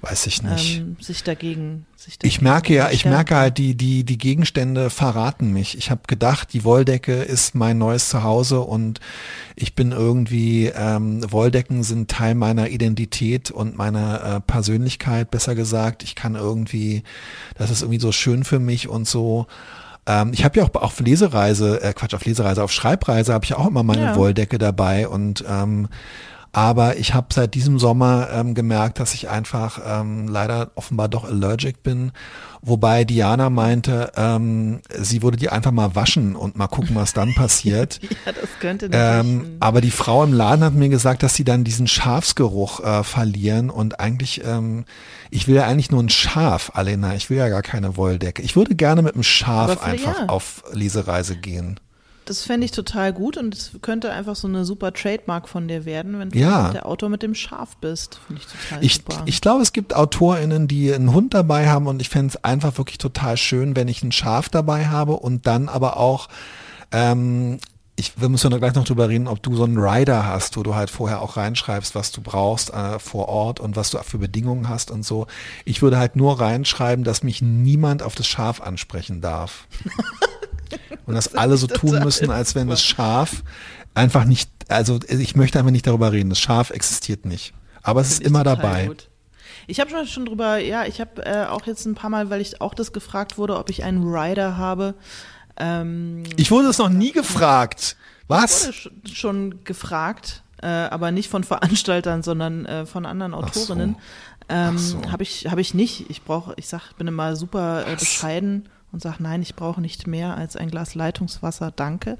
[0.00, 0.78] Weiß ich nicht.
[0.78, 4.90] ähm, sich dagegen, sich Ich dagegen merke ja, ich merke halt, die, die, die Gegenstände
[4.90, 5.76] verraten mich.
[5.76, 9.00] Ich habe gedacht, die Wolldecke ist mein neues Zuhause und
[9.56, 16.02] ich bin irgendwie, ähm, Wolldecken sind Teil meiner Identität und meiner äh, Persönlichkeit, besser gesagt.
[16.02, 17.02] Ich kann irgendwie,
[17.56, 19.46] das ist irgendwie so schön für mich und so.
[20.06, 23.54] Ähm, ich habe ja auch auf Lesereise, äh, Quatsch, auf Lesereise, auf Schreibreise habe ich
[23.54, 24.16] auch immer meine Ja.
[24.16, 25.88] Wolldecke dabei und ähm,
[26.52, 31.24] aber ich habe seit diesem Sommer ähm, gemerkt, dass ich einfach ähm, leider offenbar doch
[31.24, 32.12] allergic bin.
[32.62, 37.34] Wobei Diana meinte, ähm, sie würde die einfach mal waschen und mal gucken, was dann
[37.36, 38.00] passiert.
[38.26, 38.90] Ja, das könnte.
[38.92, 43.04] Ähm, aber die Frau im Laden hat mir gesagt, dass sie dann diesen Schafsgeruch äh,
[43.04, 44.84] verlieren und eigentlich, ähm,
[45.30, 48.42] ich will ja eigentlich nur ein Schaf, Alena, ich will ja gar keine Wolldecke.
[48.42, 50.26] Ich würde gerne mit einem Schaf einfach ja.
[50.26, 51.78] auf Lesereise gehen.
[52.30, 55.84] Das fände ich total gut und es könnte einfach so eine super Trademark von dir
[55.84, 56.70] werden, wenn du Ja.
[56.70, 58.20] der Autor mit dem Schaf bist.
[58.26, 59.22] Finde ich total Ich, super.
[59.26, 62.78] ich glaube, es gibt AutorInnen, die einen Hund dabei haben und ich fände es einfach
[62.78, 66.28] wirklich total schön, wenn ich ein Schaf dabei habe und dann aber auch,
[66.92, 67.58] ähm,
[67.96, 70.62] ich, wir müssen ja gleich noch drüber reden, ob du so einen Rider hast, wo
[70.62, 74.18] du halt vorher auch reinschreibst, was du brauchst äh, vor Ort und was du für
[74.18, 75.26] Bedingungen hast und so.
[75.64, 79.66] Ich würde halt nur reinschreiben, dass mich niemand auf das Schaf ansprechen darf.
[81.06, 83.42] und dass alle so tun müssen, als wenn das Schaf
[83.94, 87.52] einfach nicht, also ich möchte einfach nicht darüber reden, das Schaf existiert nicht.
[87.82, 88.86] Aber es ist ich immer dabei.
[88.86, 89.08] gut.
[89.66, 92.40] Ich habe schon, schon drüber, ja, ich habe äh, auch jetzt ein paar Mal, weil
[92.40, 94.94] ich auch das gefragt wurde, ob ich einen Rider habe.
[95.56, 97.96] Ähm, Ich wurde es noch nie gefragt.
[98.28, 98.66] Was?
[98.66, 103.62] wurde sch- schon gefragt, äh, aber nicht von Veranstaltern, sondern äh, von anderen Ach so.
[103.62, 103.96] Autorinnen.
[104.48, 105.00] Ähm, so.
[105.10, 106.10] Habe ich, habe ich nicht.
[106.10, 110.06] Ich brauche, ich sag, bin immer super äh, bescheiden und sage, nein, ich brauche nicht
[110.06, 112.18] mehr als ein Glas Leitungswasser, danke.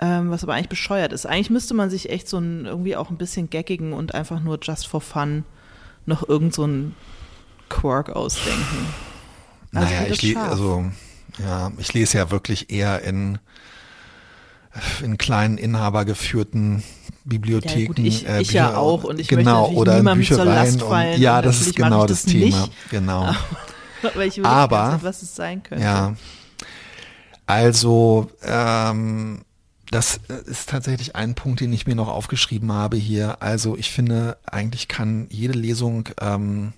[0.00, 1.26] Ähm, was aber eigentlich bescheuert ist.
[1.26, 4.58] Eigentlich müsste man sich echt so ein, irgendwie auch ein bisschen gaggigen und einfach nur
[4.62, 5.44] just for fun
[6.06, 6.94] noch irgend so ein
[7.68, 8.86] Quirk ausdenken.
[9.74, 10.84] Also naja, ich also,
[11.38, 13.38] ja, ich lese ja wirklich eher in,
[15.02, 16.82] in kleinen inhabergeführten
[17.24, 17.80] Bibliotheken.
[17.80, 20.26] Ja, gut, ich- äh, ich ja auch und ich möchte genau, natürlich oder in niemandem
[20.26, 20.64] zur Büchereien.
[20.78, 22.44] Last fallen und, ja, das ist genau das Thema.
[22.62, 22.72] nicht.
[22.90, 23.34] Genau.
[24.14, 25.84] Überlege Aber- Zeit, was es sein könnte.
[25.84, 26.14] Ja.
[27.46, 29.42] Also, ähm,
[29.90, 33.42] das ist tatsächlich ein Punkt, den ich mir noch aufgeschrieben habe hier.
[33.42, 36.74] Also ich finde, eigentlich kann jede Lesung ähm,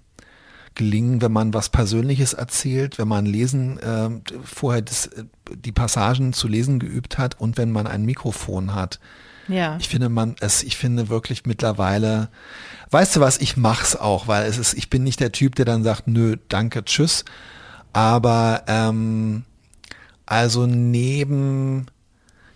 [0.77, 5.25] gelingen, wenn man was Persönliches erzählt, wenn man lesen, ähm, vorher das, äh,
[5.57, 9.01] die Passagen zu lesen geübt hat und wenn man ein Mikrofon hat.
[9.51, 9.77] Ja.
[9.81, 12.29] Ich finde man es, ich finde wirklich mittlerweile,
[12.91, 15.65] weißt du was, ich mach's auch, weil es ist, ich bin nicht der Typ, der
[15.65, 17.25] dann sagt, nö, danke, tschüss.
[17.93, 19.45] Aber ähm,
[20.27, 21.87] also neben,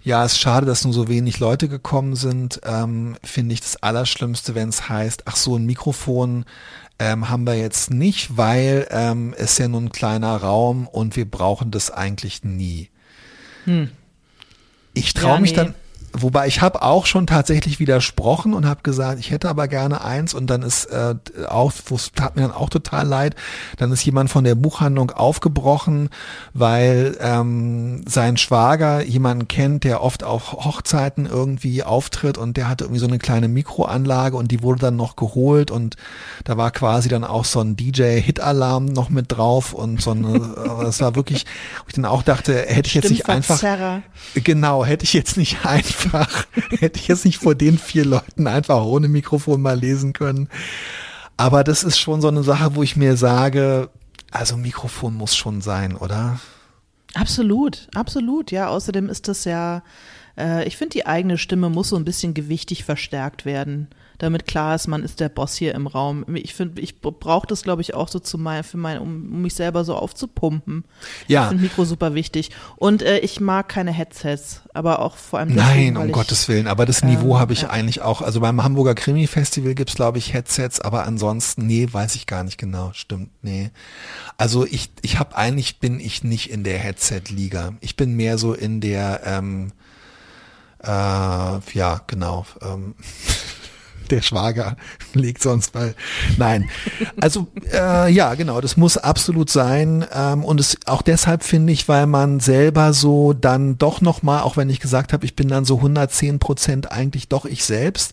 [0.04, 3.82] ja, es ist schade, dass nur so wenig Leute gekommen sind, ähm, finde ich das
[3.82, 6.44] Allerschlimmste, wenn es heißt, ach so, ein Mikrofon
[7.00, 11.28] ähm, haben wir jetzt nicht, weil ähm, es ja nur ein kleiner Raum und wir
[11.28, 12.90] brauchen das eigentlich nie.
[14.92, 15.56] Ich traue Ja, mich nee.
[15.56, 15.74] dann,
[16.16, 20.32] wobei ich habe auch schon tatsächlich widersprochen und habe gesagt, ich hätte aber gerne eins
[20.32, 21.14] und dann ist äh,
[21.48, 23.34] auch, das tat mir dann auch total leid,
[23.78, 26.10] dann ist jemand von der Buchhandlung aufgebrochen,
[26.52, 32.84] weil ähm, sein Schwager jemanden kennt, der oft auf Hochzeiten irgendwie auftritt und der hatte
[32.84, 35.96] irgendwie so eine kleine Mikroanlage und die wurde dann noch geholt und
[36.44, 41.00] da war quasi dann auch so ein DJ-Hit-Alarm noch mit drauf und so eine, das
[41.00, 41.44] war wirklich,
[41.78, 43.60] wo ich dann auch dachte, hätte ich jetzt nicht einfach,
[44.34, 46.03] genau, hätte ich jetzt nicht einfach,
[46.78, 50.48] hätte ich jetzt nicht vor den vier Leuten einfach ohne Mikrofon mal lesen können.
[51.36, 53.90] Aber das ist schon so eine Sache, wo ich mir sage,
[54.30, 56.38] also Mikrofon muss schon sein, oder?
[57.14, 58.50] Absolut, absolut.
[58.50, 59.82] Ja, außerdem ist das ja,
[60.36, 63.88] äh, ich finde, die eigene Stimme muss so ein bisschen gewichtig verstärkt werden
[64.18, 66.24] damit klar ist, man ist der Boss hier im Raum.
[66.34, 69.42] Ich finde, ich brauche das, glaube ich, auch so zu mein, für mein, um, um
[69.42, 70.84] mich selber so aufzupumpen.
[71.26, 71.44] Ja.
[71.44, 72.50] Ich finde Mikro super wichtig.
[72.76, 75.54] Und äh, ich mag keine Headsets, aber auch vor allem.
[75.54, 76.66] Deswegen, Nein, um ich, Gottes Willen.
[76.66, 77.70] Aber das Niveau ähm, habe ich ja.
[77.70, 78.22] eigentlich auch.
[78.22, 82.58] Also beim Hamburger Krimi-Festival gibt's glaube ich, Headsets, aber ansonsten, nee, weiß ich gar nicht
[82.58, 82.92] genau.
[82.92, 83.70] Stimmt, nee.
[84.36, 87.74] Also ich, ich habe eigentlich bin ich nicht in der Headset-Liga.
[87.80, 89.72] Ich bin mehr so in der, ähm,
[90.82, 92.46] äh, ja, genau.
[92.60, 92.94] Ähm,
[94.10, 94.76] der Schwager
[95.14, 95.94] legt sonst mal.
[96.36, 96.68] Nein.
[97.20, 100.04] Also äh, ja, genau, das muss absolut sein.
[100.12, 104.56] Ähm, und es auch deshalb finde ich, weil man selber so dann doch nochmal, auch
[104.56, 108.12] wenn ich gesagt habe, ich bin dann so 110 Prozent eigentlich doch ich selbst.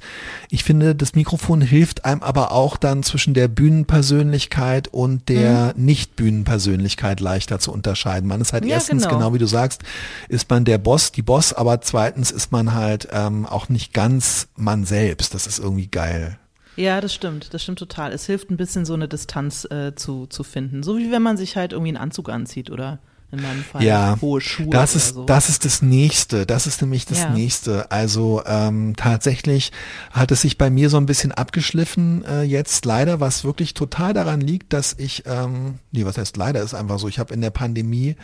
[0.50, 5.86] Ich finde, das Mikrofon hilft einem aber auch dann zwischen der Bühnenpersönlichkeit und der mhm.
[5.86, 8.28] Nicht-Bühnenpersönlichkeit leichter zu unterscheiden.
[8.28, 9.18] Man ist halt ja, erstens, genau.
[9.18, 9.34] genau.
[9.34, 9.82] wie du sagst,
[10.30, 14.48] ist man der Boss, die Boss, aber zweitens ist man halt ähm, auch nicht ganz
[14.56, 15.34] man selbst.
[15.34, 16.38] Das ist irgendwie geil.
[16.76, 18.12] Ja, das stimmt, das stimmt total.
[18.12, 20.84] Es hilft ein bisschen so eine Distanz äh, zu, zu finden.
[20.84, 23.00] So wie wenn man sich halt irgendwie einen Anzug anzieht oder
[23.32, 24.70] in meinem Fall ja, hohe Schuhe.
[24.70, 25.26] Das ist, so.
[25.26, 26.46] das ist das nächste.
[26.46, 27.30] Das ist nämlich das ja.
[27.30, 27.90] nächste.
[27.92, 29.72] Also ähm, tatsächlich
[30.12, 34.14] hat es sich bei mir so ein bisschen abgeschliffen äh, jetzt leider, was wirklich total
[34.14, 37.42] daran liegt, dass ich, ähm, nee, was heißt leider, ist einfach so, ich habe in
[37.42, 38.16] der Pandemie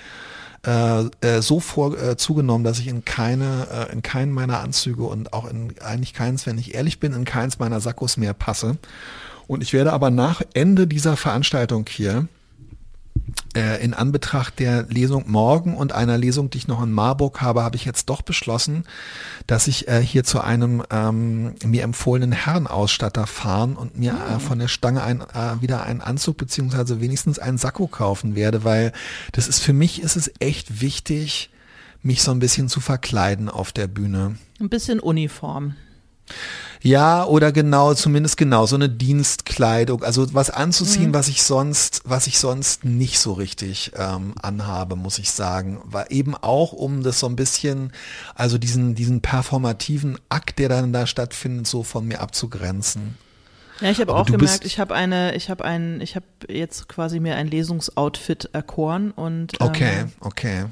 [0.67, 5.03] äh, äh, so vor äh, zugenommen, dass ich in keine, äh, in keinen meiner Anzüge
[5.03, 8.77] und auch in eigentlich keins, wenn ich ehrlich bin, in keins meiner Sakkos mehr passe.
[9.47, 12.27] Und ich werde aber nach Ende dieser Veranstaltung hier
[13.55, 17.63] äh, in Anbetracht der Lesung morgen und einer Lesung, die ich noch in Marburg habe,
[17.63, 18.85] habe ich jetzt doch beschlossen,
[19.47, 24.59] dass ich äh, hier zu einem ähm, mir empfohlenen Herrenausstatter fahren und mir äh, von
[24.59, 28.91] der Stange ein, äh, wieder einen Anzug beziehungsweise wenigstens einen Sakko kaufen werde, weil
[29.31, 31.49] das ist für mich ist es echt wichtig,
[32.01, 34.37] mich so ein bisschen zu verkleiden auf der Bühne.
[34.59, 35.75] Ein bisschen Uniform.
[36.81, 41.13] Ja, oder genau, zumindest genau, so eine Dienstkleidung, also was anzuziehen, mhm.
[41.13, 45.79] was ich sonst, was ich sonst nicht so richtig ähm, anhabe, muss ich sagen.
[45.83, 47.91] War eben auch, um das so ein bisschen,
[48.35, 53.17] also diesen, diesen performativen Akt, der dann da stattfindet, so von mir abzugrenzen.
[53.81, 57.19] Ja, ich habe auch gemerkt, ich habe eine, ich habe ein, ich habe jetzt quasi
[57.19, 60.65] mir ein Lesungsoutfit erkoren und ähm, okay, okay.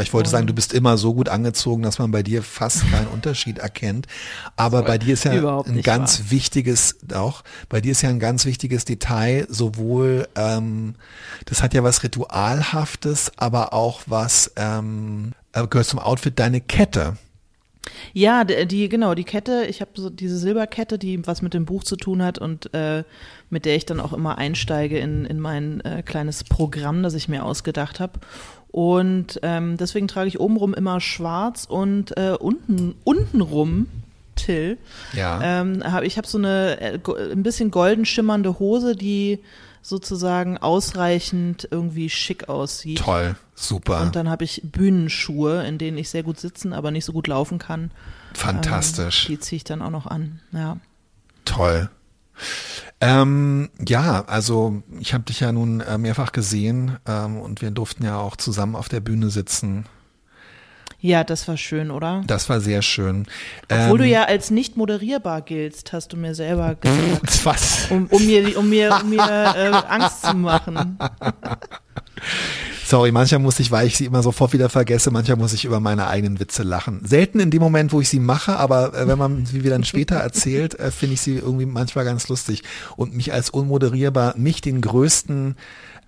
[0.00, 2.90] Weil ich wollte sagen, du bist immer so gut angezogen, dass man bei dir fast
[2.90, 4.06] keinen Unterschied erkennt.
[4.56, 6.30] Aber bei dir ist ja ein ganz wahr.
[6.30, 10.94] wichtiges, auch bei dir ist ja ein ganz wichtiges Detail, sowohl, ähm,
[11.44, 17.18] das hat ja was Ritualhaftes, aber auch was, ähm, äh, gehört zum Outfit, deine Kette.
[18.12, 21.84] Ja, die, genau, die Kette, ich habe so diese Silberkette, die was mit dem Buch
[21.84, 23.04] zu tun hat und äh,
[23.48, 27.28] mit der ich dann auch immer einsteige in, in mein äh, kleines Programm, das ich
[27.28, 28.20] mir ausgedacht habe.
[28.70, 33.88] Und ähm, deswegen trage ich obenrum immer schwarz und äh, unten, untenrum,
[34.36, 34.78] Till,
[35.12, 35.40] ja.
[35.42, 36.98] ähm, hab, ich habe so eine äh,
[37.32, 39.40] ein bisschen golden schimmernde Hose, die
[39.82, 42.98] sozusagen ausreichend irgendwie schick aussieht.
[42.98, 44.02] Toll, super.
[44.02, 47.26] Und dann habe ich Bühnenschuhe, in denen ich sehr gut sitzen, aber nicht so gut
[47.26, 47.90] laufen kann.
[48.34, 49.26] Fantastisch.
[49.26, 50.78] Ähm, die ziehe ich dann auch noch an, ja.
[51.44, 51.90] Toll.
[53.00, 58.04] Ähm, ja, also ich habe dich ja nun äh, mehrfach gesehen ähm, und wir durften
[58.04, 59.86] ja auch zusammen auf der Bühne sitzen.
[61.00, 62.22] Ja, das war schön, oder?
[62.26, 63.26] Das war sehr schön.
[63.70, 67.44] Obwohl ähm, du ja als nicht moderierbar giltst, hast du mir selber gesagt.
[67.44, 67.90] Was?
[67.90, 70.98] Um, um mir, um mir, um mir äh, Angst zu machen.
[72.84, 75.78] Sorry, manchmal muss ich, weil ich sie immer sofort wieder vergesse, manchmal muss ich über
[75.78, 77.00] meine eigenen Witze lachen.
[77.04, 80.16] Selten in dem Moment, wo ich sie mache, aber äh, wenn man sie dann später
[80.16, 82.62] erzählt, äh, finde ich sie irgendwie manchmal ganz lustig.
[82.96, 85.54] Und mich als unmoderierbar, mich den größten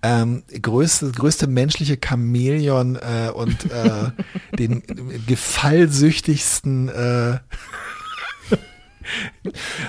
[0.03, 4.11] ähm, größte, größte menschliche Chamäleon äh, und äh,
[4.57, 4.83] den
[5.25, 7.39] gefallsüchtigsten äh,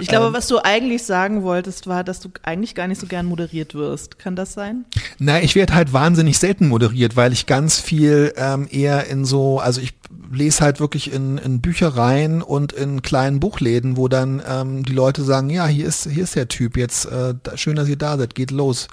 [0.00, 3.06] Ich glaube, ähm, was du eigentlich sagen wolltest, war, dass du eigentlich gar nicht so
[3.06, 4.18] gern moderiert wirst.
[4.18, 4.84] Kann das sein?
[5.18, 9.60] Na, ich werde halt wahnsinnig selten moderiert, weil ich ganz viel ähm, eher in so,
[9.60, 9.94] also ich
[10.32, 15.22] lese halt wirklich in, in Büchereien und in kleinen Buchläden, wo dann ähm, die Leute
[15.22, 18.34] sagen, ja, hier ist, hier ist der Typ jetzt, äh, schön, dass ihr da seid,
[18.34, 18.88] geht los.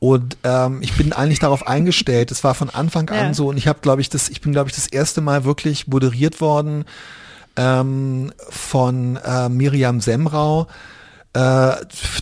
[0.00, 2.30] Und ähm, ich bin eigentlich darauf eingestellt.
[2.30, 3.34] Es war von Anfang an ja.
[3.34, 5.88] so und ich habe, glaube ich, das, ich bin, glaube ich, das erste Mal wirklich
[5.88, 6.84] moderiert worden
[7.56, 10.68] ähm, von äh, Miriam Semrau.
[11.32, 11.72] Äh,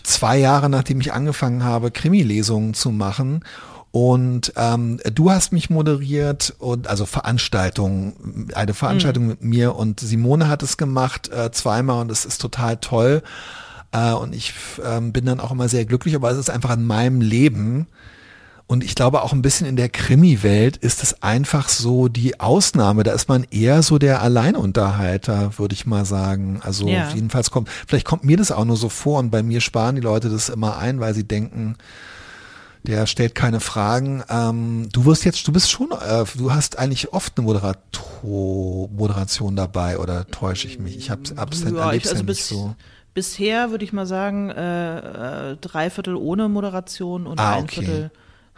[0.03, 3.43] zwei Jahre nachdem ich angefangen habe, Krimi-Lesungen zu machen.
[3.91, 9.29] Und ähm, du hast mich moderiert und also Veranstaltung, eine Veranstaltung mhm.
[9.29, 13.23] mit mir und Simone hat es gemacht äh, zweimal und es ist total toll.
[13.97, 14.53] Äh, und ich
[14.85, 17.87] ähm, bin dann auch immer sehr glücklich, aber es ist einfach in meinem Leben.
[18.69, 23.03] Und ich glaube auch ein bisschen in der Krimi-Welt ist es einfach so die Ausnahme.
[23.03, 26.59] Da ist man eher so der Alleinunterhalter, würde ich mal sagen.
[26.61, 27.09] Also ja.
[27.13, 30.01] jedenfalls kommt, vielleicht kommt mir das auch nur so vor und bei mir sparen die
[30.01, 31.77] Leute das immer ein, weil sie denken,
[32.83, 34.21] der stellt keine Fragen.
[34.29, 39.55] Ähm, du wirst jetzt, du bist schon, äh, du hast eigentlich oft eine Moderator, Moderation
[39.55, 40.97] dabei oder täusche ich mich?
[40.97, 42.75] Ich habe es ja, ich, also ja nicht so
[43.17, 47.81] bisher würde ich mal sagen, äh, äh, drei Viertel ohne Moderation und ah, ein okay.
[47.81, 48.11] Viertel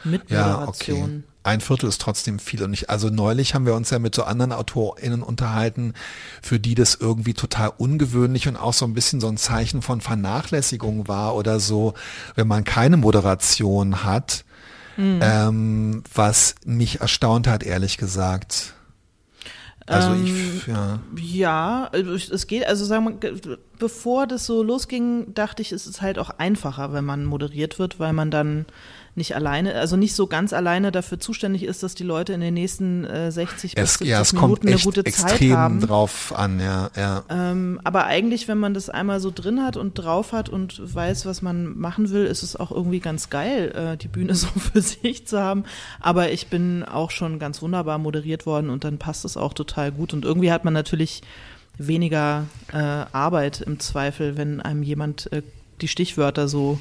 [0.04, 0.98] mit Moderation.
[0.98, 1.24] Ja, okay.
[1.44, 2.90] Ein Viertel ist trotzdem viel und nicht.
[2.90, 5.94] Also neulich haben wir uns ja mit so anderen AutorInnen unterhalten,
[6.42, 10.02] für die das irgendwie total ungewöhnlich und auch so ein bisschen so ein Zeichen von
[10.02, 11.94] Vernachlässigung war oder so,
[12.36, 14.44] wenn man keine Moderation hat,
[14.98, 15.22] mhm.
[15.24, 18.74] ähm, was mich erstaunt hat, ehrlich gesagt.
[19.90, 21.00] Also ich, ähm, ja.
[21.20, 26.02] Ja, also es geht, also sagen wir, bevor das so losging, dachte ich, es ist
[26.02, 28.66] halt auch einfacher, wenn man moderiert wird, weil man dann
[29.20, 32.56] nicht alleine, also nicht so ganz alleine dafür zuständig ist, dass die Leute in den
[32.56, 35.82] nächsten äh, 60 es, bis 70 ja, Minuten eine gute Zeit haben.
[35.82, 36.90] drauf an, ja.
[36.96, 37.24] ja.
[37.30, 41.28] Ähm, aber eigentlich, wenn man das einmal so drin hat und drauf hat und weiß,
[41.28, 44.82] was man machen will, ist es auch irgendwie ganz geil, äh, die Bühne so für
[44.82, 45.66] sich zu haben.
[46.00, 49.92] Aber ich bin auch schon ganz wunderbar moderiert worden und dann passt es auch total
[49.92, 50.14] gut.
[50.14, 51.22] Und irgendwie hat man natürlich
[51.78, 55.44] weniger äh, Arbeit im Zweifel, wenn einem jemand äh,
[55.82, 56.80] die Stichwörter so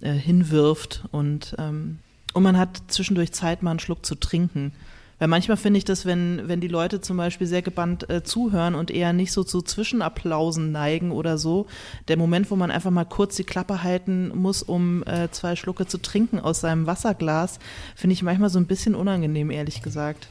[0.00, 1.98] äh, hinwirft und, ähm,
[2.34, 4.72] und man hat zwischendurch Zeit, mal einen Schluck zu trinken.
[5.18, 8.76] Weil manchmal finde ich das, wenn, wenn die Leute zum Beispiel sehr gebannt äh, zuhören
[8.76, 11.66] und eher nicht so zu Zwischenapplausen neigen oder so,
[12.06, 15.86] der Moment, wo man einfach mal kurz die Klappe halten muss, um äh, zwei Schlucke
[15.86, 17.58] zu trinken aus seinem Wasserglas,
[17.96, 20.28] finde ich manchmal so ein bisschen unangenehm, ehrlich gesagt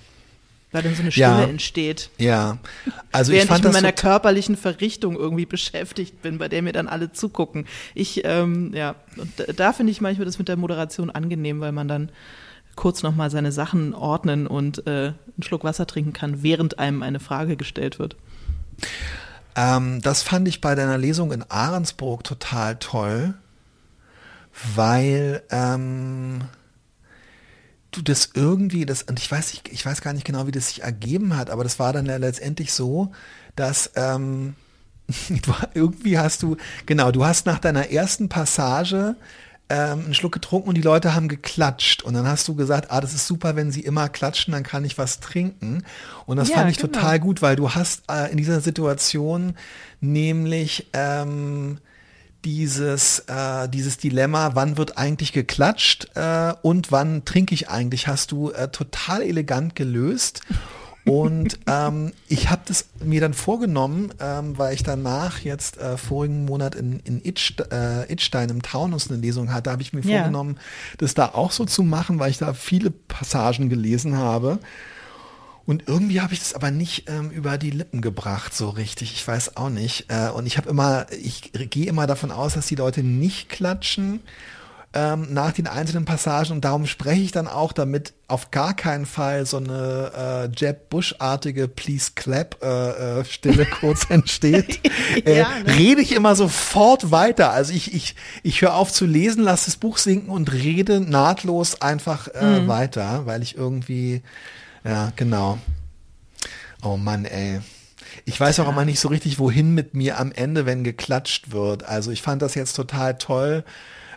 [0.72, 2.10] weil dann so eine Stille ja, entsteht.
[2.18, 2.58] Ja,
[3.12, 6.62] also Während ich fand ich mit meiner so körperlichen Verrichtung irgendwie beschäftigt bin, bei der
[6.62, 7.66] mir dann alle zugucken.
[7.96, 11.88] Ich, ähm, ja, und da finde ich manchmal das mit der Moderation angenehm, weil man
[11.88, 12.12] dann
[12.76, 17.20] kurz nochmal seine Sachen ordnen und äh, einen Schluck Wasser trinken kann, während einem eine
[17.20, 18.16] Frage gestellt wird.
[19.56, 23.34] Ähm, das fand ich bei deiner Lesung in Ahrensburg total toll,
[24.76, 26.42] weil ähm,
[27.98, 30.70] du das irgendwie, das, und ich weiß, ich, ich weiß gar nicht genau, wie das
[30.70, 33.12] sich ergeben hat, aber das war dann ja letztendlich so,
[33.56, 34.56] dass ähm,
[35.74, 39.16] irgendwie hast du, genau, du hast nach deiner ersten Passage
[39.70, 42.04] ähm, einen Schluck getrunken und die Leute haben geklatscht.
[42.04, 44.86] Und dann hast du gesagt, ah, das ist super, wenn sie immer klatschen, dann kann
[44.86, 45.84] ich was trinken.
[46.26, 46.94] Und das ja, fand ich genau.
[46.94, 49.56] total gut, weil du hast äh, in dieser Situation
[50.00, 51.80] nämlich ähm,
[52.46, 58.32] dieses, äh, dieses Dilemma, wann wird eigentlich geklatscht äh, und wann trinke ich eigentlich, hast
[58.32, 60.42] du äh, total elegant gelöst.
[61.06, 66.46] Und ähm, ich habe das mir dann vorgenommen, ähm, weil ich danach jetzt äh, vorigen
[66.46, 70.20] Monat in, in Itch, äh, Itstein im Taunus eine Lesung hatte, habe ich mir ja.
[70.20, 70.58] vorgenommen,
[70.98, 74.60] das da auch so zu machen, weil ich da viele Passagen gelesen habe.
[75.68, 79.14] Und irgendwie habe ich das aber nicht ähm, über die Lippen gebracht, so richtig.
[79.14, 80.06] Ich weiß auch nicht.
[80.08, 84.22] Äh, und ich habe immer, ich gehe immer davon aus, dass die Leute nicht klatschen
[84.94, 89.06] ähm, nach den einzelnen Passagen und darum spreche ich dann auch, damit auf gar keinen
[89.06, 94.80] Fall so eine äh, Jeb Bush-artige Please Clap äh, äh, Stille kurz entsteht,
[95.26, 95.78] äh, ja, ne?
[95.78, 97.52] rede ich immer sofort weiter.
[97.52, 101.82] Also ich, ich, ich höre auf zu lesen, lasse das Buch sinken und rede nahtlos
[101.82, 102.68] einfach äh, mhm.
[102.68, 104.24] weiter, weil ich irgendwie
[104.88, 105.58] ja, genau.
[106.82, 107.60] Oh Mann, ey.
[108.26, 111.84] Ich weiß auch immer nicht so richtig, wohin mit mir am Ende, wenn geklatscht wird.
[111.84, 113.64] Also ich fand das jetzt total toll,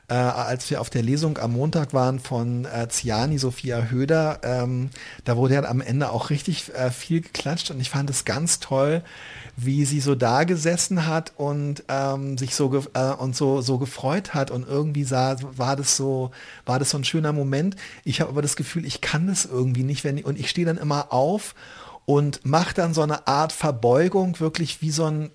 [0.08, 4.40] äh, als wir auf der Lesung am Montag waren von äh, Ziani Sophia Höder.
[4.42, 4.90] Ähm,
[5.24, 8.60] da wurde ja am Ende auch richtig äh, viel geklatscht und ich fand es ganz
[8.60, 9.02] toll,
[9.64, 14.34] wie sie so da gesessen hat und ähm, sich so äh, und so so gefreut
[14.34, 16.30] hat und irgendwie sah war das so
[16.64, 17.76] war das so ein schöner Moment.
[18.04, 20.78] Ich habe aber das Gefühl, ich kann das irgendwie nicht, wenn und ich stehe dann
[20.78, 21.54] immer auf
[22.06, 25.30] und mache dann so eine Art Verbeugung, wirklich wie so ein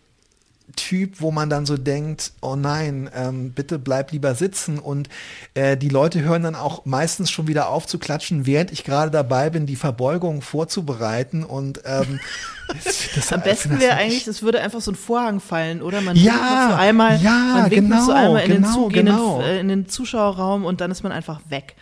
[0.75, 4.79] Typ, wo man dann so denkt, oh nein, ähm, bitte bleib lieber sitzen.
[4.79, 5.09] Und
[5.53, 9.11] äh, die Leute hören dann auch meistens schon wieder auf zu klatschen, während ich gerade
[9.11, 11.43] dabei bin, die Verbeugung vorzubereiten.
[11.43, 12.19] Und ähm,
[12.83, 16.01] das, das, am besten wäre eigentlich, es würde einfach so ein Vorhang fallen, oder?
[16.01, 19.39] Man ja, so einmal, ja, man winkt genau, so einmal in, genau, den, genau.
[19.39, 21.75] in, den, in den Zuschauerraum und dann ist man einfach weg.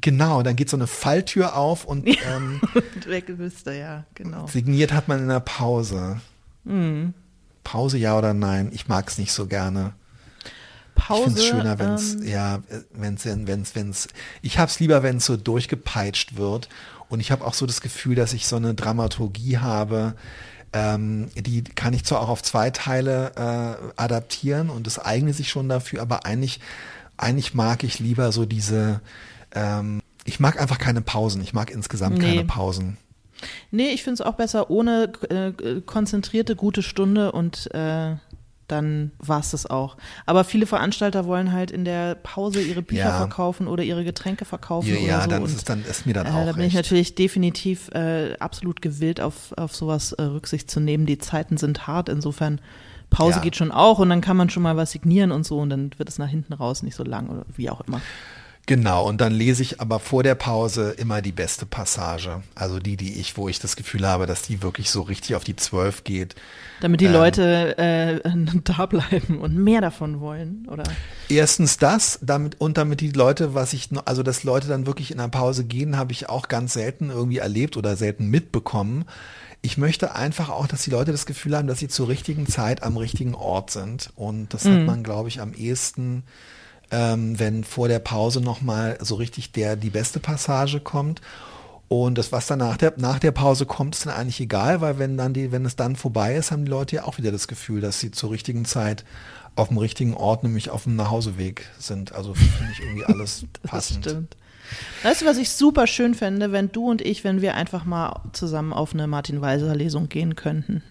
[0.00, 2.60] Genau, dann geht so eine Falltür auf und ähm,
[3.06, 4.46] weg bist du, ja, genau.
[4.46, 6.20] Signiert hat man in der Pause.
[6.64, 7.14] Mhm.
[7.68, 8.70] Pause ja oder nein?
[8.72, 9.92] Ich mag es nicht so gerne.
[10.94, 11.20] Pause.
[11.20, 12.62] Ich finde es schöner, wenn es, ähm, ja,
[12.92, 14.08] wenn es, wenn es, wenn es,
[14.40, 16.70] ich habe es lieber, wenn es so durchgepeitscht wird.
[17.10, 20.14] Und ich habe auch so das Gefühl, dass ich so eine Dramaturgie habe,
[20.72, 25.50] ähm, die kann ich zwar auch auf zwei Teile äh, adaptieren und es eignet sich
[25.50, 26.60] schon dafür, aber eigentlich,
[27.18, 29.00] eigentlich mag ich lieber so diese,
[29.54, 31.42] ähm, ich mag einfach keine Pausen.
[31.42, 32.28] Ich mag insgesamt Nee.
[32.28, 32.96] keine Pausen.
[33.70, 38.16] Nee, ich finde es auch besser ohne äh, konzentrierte gute Stunde und äh,
[38.66, 39.96] dann war es das auch.
[40.26, 43.16] Aber viele Veranstalter wollen halt in der Pause ihre Bücher Ja.
[43.16, 45.30] verkaufen oder ihre Getränke verkaufen Ja, oder ja so.
[45.30, 46.84] dann und, ist es dann, ist mir dann äh, auch da bin ich recht.
[46.84, 51.06] natürlich definitiv äh, absolut gewillt, auf, auf sowas äh, Rücksicht zu nehmen.
[51.06, 52.60] Die Zeiten sind hart, insofern
[53.08, 53.40] Pause Ja.
[53.40, 55.92] geht schon auch und dann kann man schon mal was signieren und so und dann
[55.96, 58.02] wird es nach hinten raus nicht so lang oder wie auch immer.
[58.68, 62.42] Genau, und dann lese ich aber vor der Pause immer die beste Passage.
[62.54, 65.42] Also die, die ich, wo ich das Gefühl habe, dass die wirklich so richtig auf
[65.42, 66.34] die Zwölf geht.
[66.82, 67.14] Damit die Ähm.
[67.14, 68.20] Leute äh,
[68.64, 70.82] da bleiben und mehr davon wollen, oder?
[71.30, 75.16] Erstens das, damit und damit die Leute, was ich, also dass Leute dann wirklich in
[75.16, 79.06] der Pause gehen, habe ich auch ganz selten irgendwie erlebt oder selten mitbekommen.
[79.62, 82.82] Ich möchte einfach auch, dass die Leute das Gefühl haben, dass sie zur richtigen Zeit
[82.82, 84.12] am richtigen Ort sind.
[84.14, 86.22] Und das hat man, glaube ich, am ehesten,
[86.90, 91.20] ähm, wenn vor der Pause nochmal so richtig der, die beste Passage kommt.
[91.88, 94.98] Und das, was dann nach der, nach der Pause kommt, ist dann eigentlich egal, weil
[94.98, 97.48] wenn dann die, wenn es dann vorbei ist, haben die Leute ja auch wieder das
[97.48, 99.04] Gefühl, dass sie zur richtigen Zeit
[99.56, 102.12] auf dem richtigen Ort, nämlich auf dem Nachhauseweg sind.
[102.12, 104.04] Also finde ich irgendwie alles Das passend.
[104.04, 104.36] stimmt.
[105.02, 108.20] Weißt du, was ich super schön fände, wenn du und ich, wenn wir einfach mal
[108.32, 110.82] zusammen auf eine Martin Weiser Lesung gehen könnten.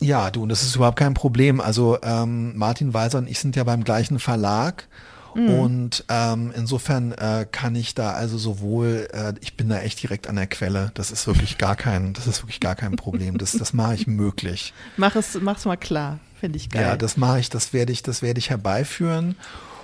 [0.00, 1.60] Ja, du, und das ist überhaupt kein Problem.
[1.60, 4.86] Also ähm, Martin Weiser und ich sind ja beim gleichen Verlag.
[5.34, 10.26] Und ähm, insofern äh, kann ich da also sowohl, äh, ich bin da echt direkt
[10.28, 10.90] an der Quelle.
[10.94, 13.38] Das ist wirklich gar kein, das ist wirklich gar kein Problem.
[13.38, 14.74] Das, das mache ich möglich.
[14.96, 16.18] Mach es, mach's mal klar.
[16.40, 16.82] Finde ich geil.
[16.82, 19.36] Ja, das mache ich, das werde ich, das werde ich herbeiführen.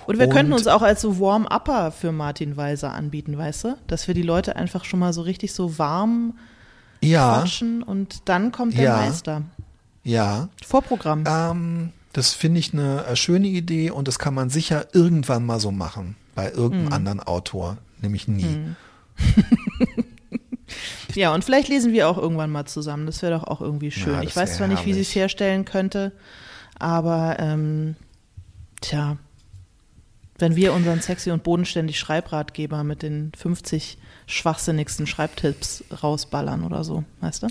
[0.05, 3.77] Und wir könnten uns auch als so Warm-Upper für Martin Weiser anbieten, weißt du?
[3.87, 6.33] Dass wir die Leute einfach schon mal so richtig so warm
[7.01, 8.95] Ja, quatschen und dann kommt der Ja.
[8.97, 9.41] Meister.
[10.03, 10.47] ja.
[10.65, 11.23] Vorprogramm.
[11.27, 15.59] Ähm, das finde ich eine äh, schöne Idee und das kann man sicher irgendwann mal
[15.59, 16.93] so machen bei irgendeinem Mhm.
[16.93, 18.57] anderen Autor, nämlich nie.
[21.15, 23.05] Ja, und vielleicht lesen wir auch irgendwann mal zusammen.
[23.07, 24.13] Das wäre doch auch irgendwie schön.
[24.13, 25.15] Ja, ich weiß zwar nicht, wie sie es herrlich.
[25.15, 26.11] herstellen könnte,
[26.77, 27.95] aber ähm,
[28.81, 29.17] tja,
[30.37, 33.97] wenn wir unseren sexy und bodenständig Schreibratgeber mit den 50
[34.27, 37.47] schwachsinnigsten Schreibtipps rausballern oder so, weißt du?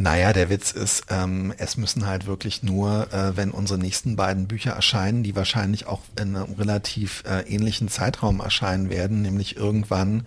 [0.00, 4.46] Naja, der Witz ist, ähm, es müssen halt wirklich nur, äh, wenn unsere nächsten beiden
[4.46, 10.24] Bücher erscheinen, die wahrscheinlich auch in einem relativ äh, ähnlichen Zeitraum erscheinen werden, nämlich irgendwann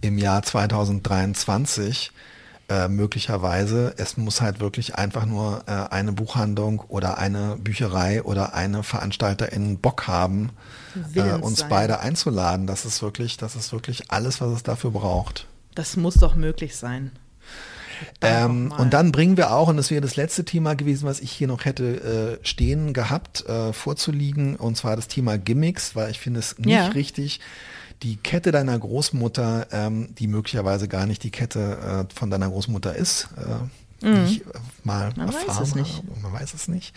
[0.00, 2.12] im Jahr 2023
[2.68, 3.94] äh, möglicherweise.
[3.96, 9.80] Es muss halt wirklich einfach nur äh, eine Buchhandlung oder eine Bücherei oder eine Veranstalterin
[9.80, 10.50] Bock haben,
[11.16, 11.68] äh, uns sein.
[11.68, 12.68] beide einzuladen.
[12.68, 15.48] Das ist wirklich, das ist wirklich alles, was es dafür braucht.
[15.74, 17.10] Das muss doch möglich sein.
[18.20, 21.30] Ähm, und dann bringen wir auch, und das wäre das letzte Thema gewesen, was ich
[21.32, 26.18] hier noch hätte äh, stehen gehabt, äh, vorzuliegen, und zwar das Thema Gimmicks, weil ich
[26.18, 26.86] finde es nicht Ja.
[26.88, 27.40] richtig,
[28.02, 32.94] die Kette deiner Großmutter, ähm, die möglicherweise gar nicht die Kette äh, von deiner Großmutter
[32.94, 34.44] ist, äh, wie ich äh,
[34.82, 35.12] mal Mhm.
[35.16, 35.96] Man weiß erfahren es nicht.
[35.96, 36.94] habe, man weiß es nicht,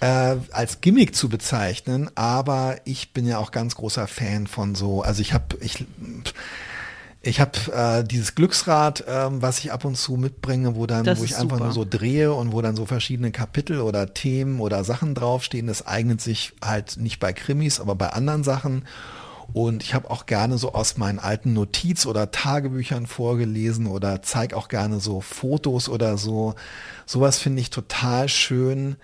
[0.00, 5.00] äh, als Gimmick zu bezeichnen, aber ich bin ja auch ganz großer Fan von so,
[5.02, 5.86] also ich habe, ich
[7.26, 11.18] ich habe äh, dieses Glücksrad, ähm, was ich ab und zu mitbringe, wo dann, Das
[11.20, 11.64] wo ich einfach super.
[11.64, 15.66] nur so drehe und wo dann so verschiedene Kapitel oder Themen oder Sachen draufstehen.
[15.66, 18.84] Das eignet sich halt nicht bei Krimis, aber bei anderen Sachen.
[19.52, 24.54] Und ich habe auch gerne so aus meinen alten Notiz- oder Tagebüchern vorgelesen oder zeig
[24.54, 26.54] auch gerne so Fotos oder so.
[27.06, 28.96] Sowas finde ich total schön.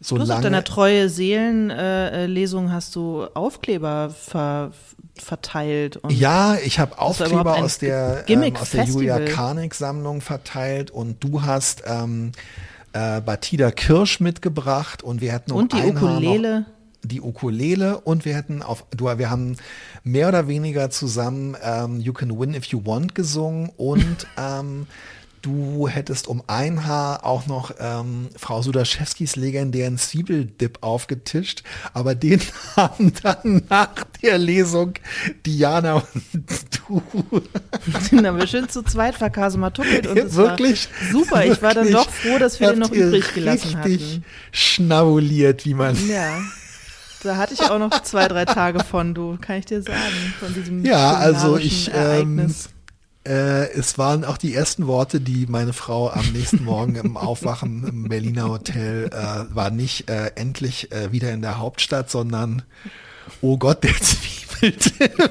[0.00, 4.72] So Du hast auf deiner treue Seelen-Lesung hast du Aufkleber ver
[5.20, 5.96] verteilt.
[5.98, 9.34] Und Ja, ich habe Aufkleber aus der, ähm, aus der Julia Festival.
[9.34, 12.32] Karnick Sammlung verteilt und du hast ähm,
[12.92, 16.66] äh, Batida Kirsch mitgebracht und wir hätten um Und die Haar noch Ukulele.
[17.02, 19.56] die Ukulele und wir hätten auf du wir haben
[20.02, 24.86] mehr oder weniger zusammen ähm, You Can Win If You Want gesungen und ähm,
[25.42, 31.62] Du hättest um ein Haar auch noch ähm, Frau Sudaschewskis legendären Zwiebeldip aufgetischt,
[31.94, 32.40] aber den
[32.76, 34.94] haben dann nach der Lesung
[35.46, 36.04] Diana und
[36.88, 37.02] du.
[38.10, 41.44] Den haben wir schön zu zweit verkasematukelt und es wirklich super.
[41.44, 44.24] Ich war dann wirklich, doch froh, dass wir den noch übrig gelassen richtig hatten.
[44.52, 45.96] schnabuliert, wie man.
[46.08, 46.38] Ja.
[47.22, 50.54] Da hatte ich auch noch zwei, drei Tage von, du, kann ich dir sagen, von
[50.54, 52.70] diesem Ja, also ich, ähm, Ereignis.
[53.26, 57.86] Äh, es waren auch die ersten Worte, die meine Frau am nächsten Morgen im Aufwachen
[57.86, 62.62] im Berliner Hotel äh, war nicht äh, endlich äh, wieder in der Hauptstadt, sondern
[63.42, 65.30] oh Gott, der Zwiebeldip.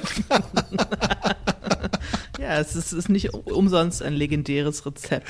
[2.38, 5.26] ja, es ist, ist nicht umsonst ein legendäres Rezept.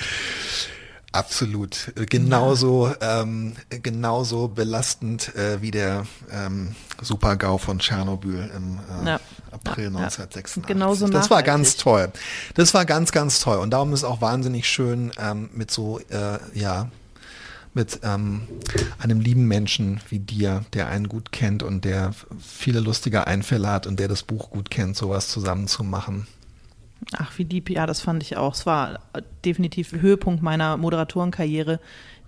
[1.13, 1.93] Absolut.
[1.97, 9.21] Äh, Genauso, ähm, genauso belastend äh, wie der ähm, Super-GAU von Tschernobyl im äh, Ja.
[9.51, 10.05] April Ja, ja.
[10.05, 10.67] 1986.
[10.67, 12.13] Genauso das war ganz toll.
[12.55, 13.59] Das war ganz, ganz toll.
[13.59, 16.89] Und darum ist es auch wahnsinnig schön, ähm, mit so, äh, ja,
[17.75, 18.43] mit ähm,
[18.99, 23.87] einem lieben Menschen wie dir, der einen gut kennt und der viele lustige Einfälle hat
[23.87, 26.27] und der das Buch gut kennt, sowas zusammen zu machen.
[27.17, 28.55] Ach, wie lieb, ja, das fand ich auch.
[28.55, 29.01] Es war
[29.45, 31.81] definitiv Höhepunkt meiner Moderatorenkarriere,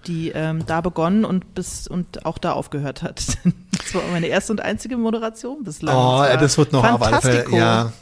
[0.07, 3.23] die ähm, da begonnen und bis und auch da aufgehört hat.
[3.73, 5.97] Das war meine erste und einzige Moderation bislang.
[5.97, 7.57] Oh, war das wird noch Fantastico.
[7.57, 7.93] ja.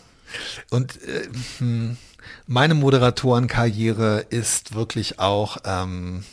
[0.70, 1.26] Und äh,
[1.58, 1.96] hm,
[2.46, 6.24] meine Moderatorenkarriere ist wirklich auch, ähm,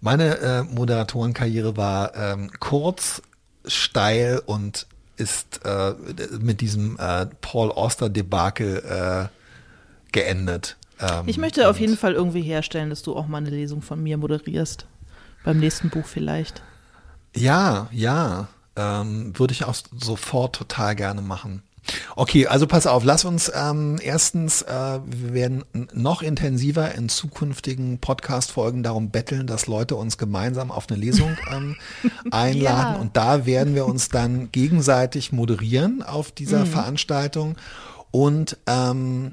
[0.00, 3.22] meine äh, Moderatorenkarriere war ähm, kurz,
[3.66, 4.86] steil und
[5.16, 5.94] ist äh,
[6.40, 10.76] mit diesem äh, Paul Auster-Debakel äh, geendet.
[11.00, 14.02] Ähm, Ich möchte auf jeden Fall irgendwie herstellen, dass du auch mal eine Lesung von
[14.02, 14.86] mir moderierst.
[15.44, 16.62] Beim nächsten Buch vielleicht.
[17.34, 18.48] Ja, ja.
[18.76, 21.62] Ähm, würde ich auch sofort total gerne machen.
[22.14, 27.98] Okay, also pass auf, lass uns ähm, erstens, äh, wir werden noch intensiver in zukünftigen
[27.98, 31.76] Podcast-Folgen darum betteln, dass Leute uns gemeinsam auf eine Lesung ähm,
[32.30, 32.94] einladen.
[32.94, 33.00] Ja.
[33.00, 37.56] Und da werden wir uns dann gegenseitig moderieren auf dieser Veranstaltung.
[38.10, 39.32] Und ähm,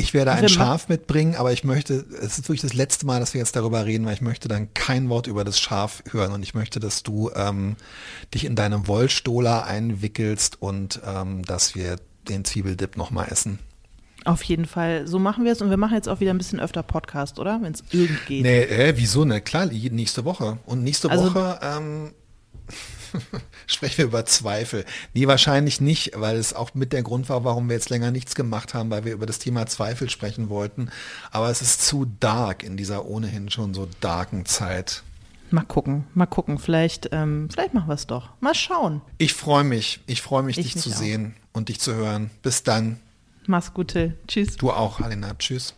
[0.00, 3.20] ich werde ein ma- Schaf mitbringen, aber ich möchte, es ist wirklich das letzte Mal,
[3.20, 6.32] dass wir jetzt darüber reden, weil ich möchte dann kein Wort über das Schaf hören
[6.32, 7.76] und ich möchte, dass du ähm,
[8.34, 11.96] dich in deinem Wollstola einwickelst und ähm, dass wir
[12.28, 13.58] den Zwiebeldip nochmal essen.
[14.26, 15.06] Auf jeden Fall.
[15.06, 17.60] So machen wir es und wir machen jetzt auch wieder ein bisschen öfter Podcast, oder?
[17.62, 18.42] Wenn es irgend geht.
[18.42, 19.24] Nee, äh, wieso?
[19.24, 20.58] Ne, klar, nächste Woche.
[20.66, 22.12] Und nächste Also- Woche ähm,
[23.66, 24.84] sprechen wir über Zweifel.
[25.14, 28.34] Nee, wahrscheinlich nicht, weil es auch mit der Grund war, warum wir jetzt länger nichts
[28.34, 30.90] gemacht haben, weil wir über das Thema Zweifel sprechen wollten.
[31.30, 35.02] Aber es ist zu dark in dieser ohnehin schon so darken Zeit.
[35.50, 36.58] Mal gucken, mal gucken.
[36.58, 38.28] Vielleicht, ähm, vielleicht machen wir es doch.
[38.40, 39.00] Mal schauen.
[39.18, 40.00] Ich freue mich.
[40.06, 40.94] Ich freue mich, Ich dich mich zu auch.
[40.96, 42.30] sehen und dich zu hören.
[42.42, 43.00] Bis dann.
[43.46, 44.16] Mach's gut, Till.
[44.28, 44.56] Tschüss.
[44.56, 45.34] Du auch, Alina.
[45.38, 45.74] Tschüss.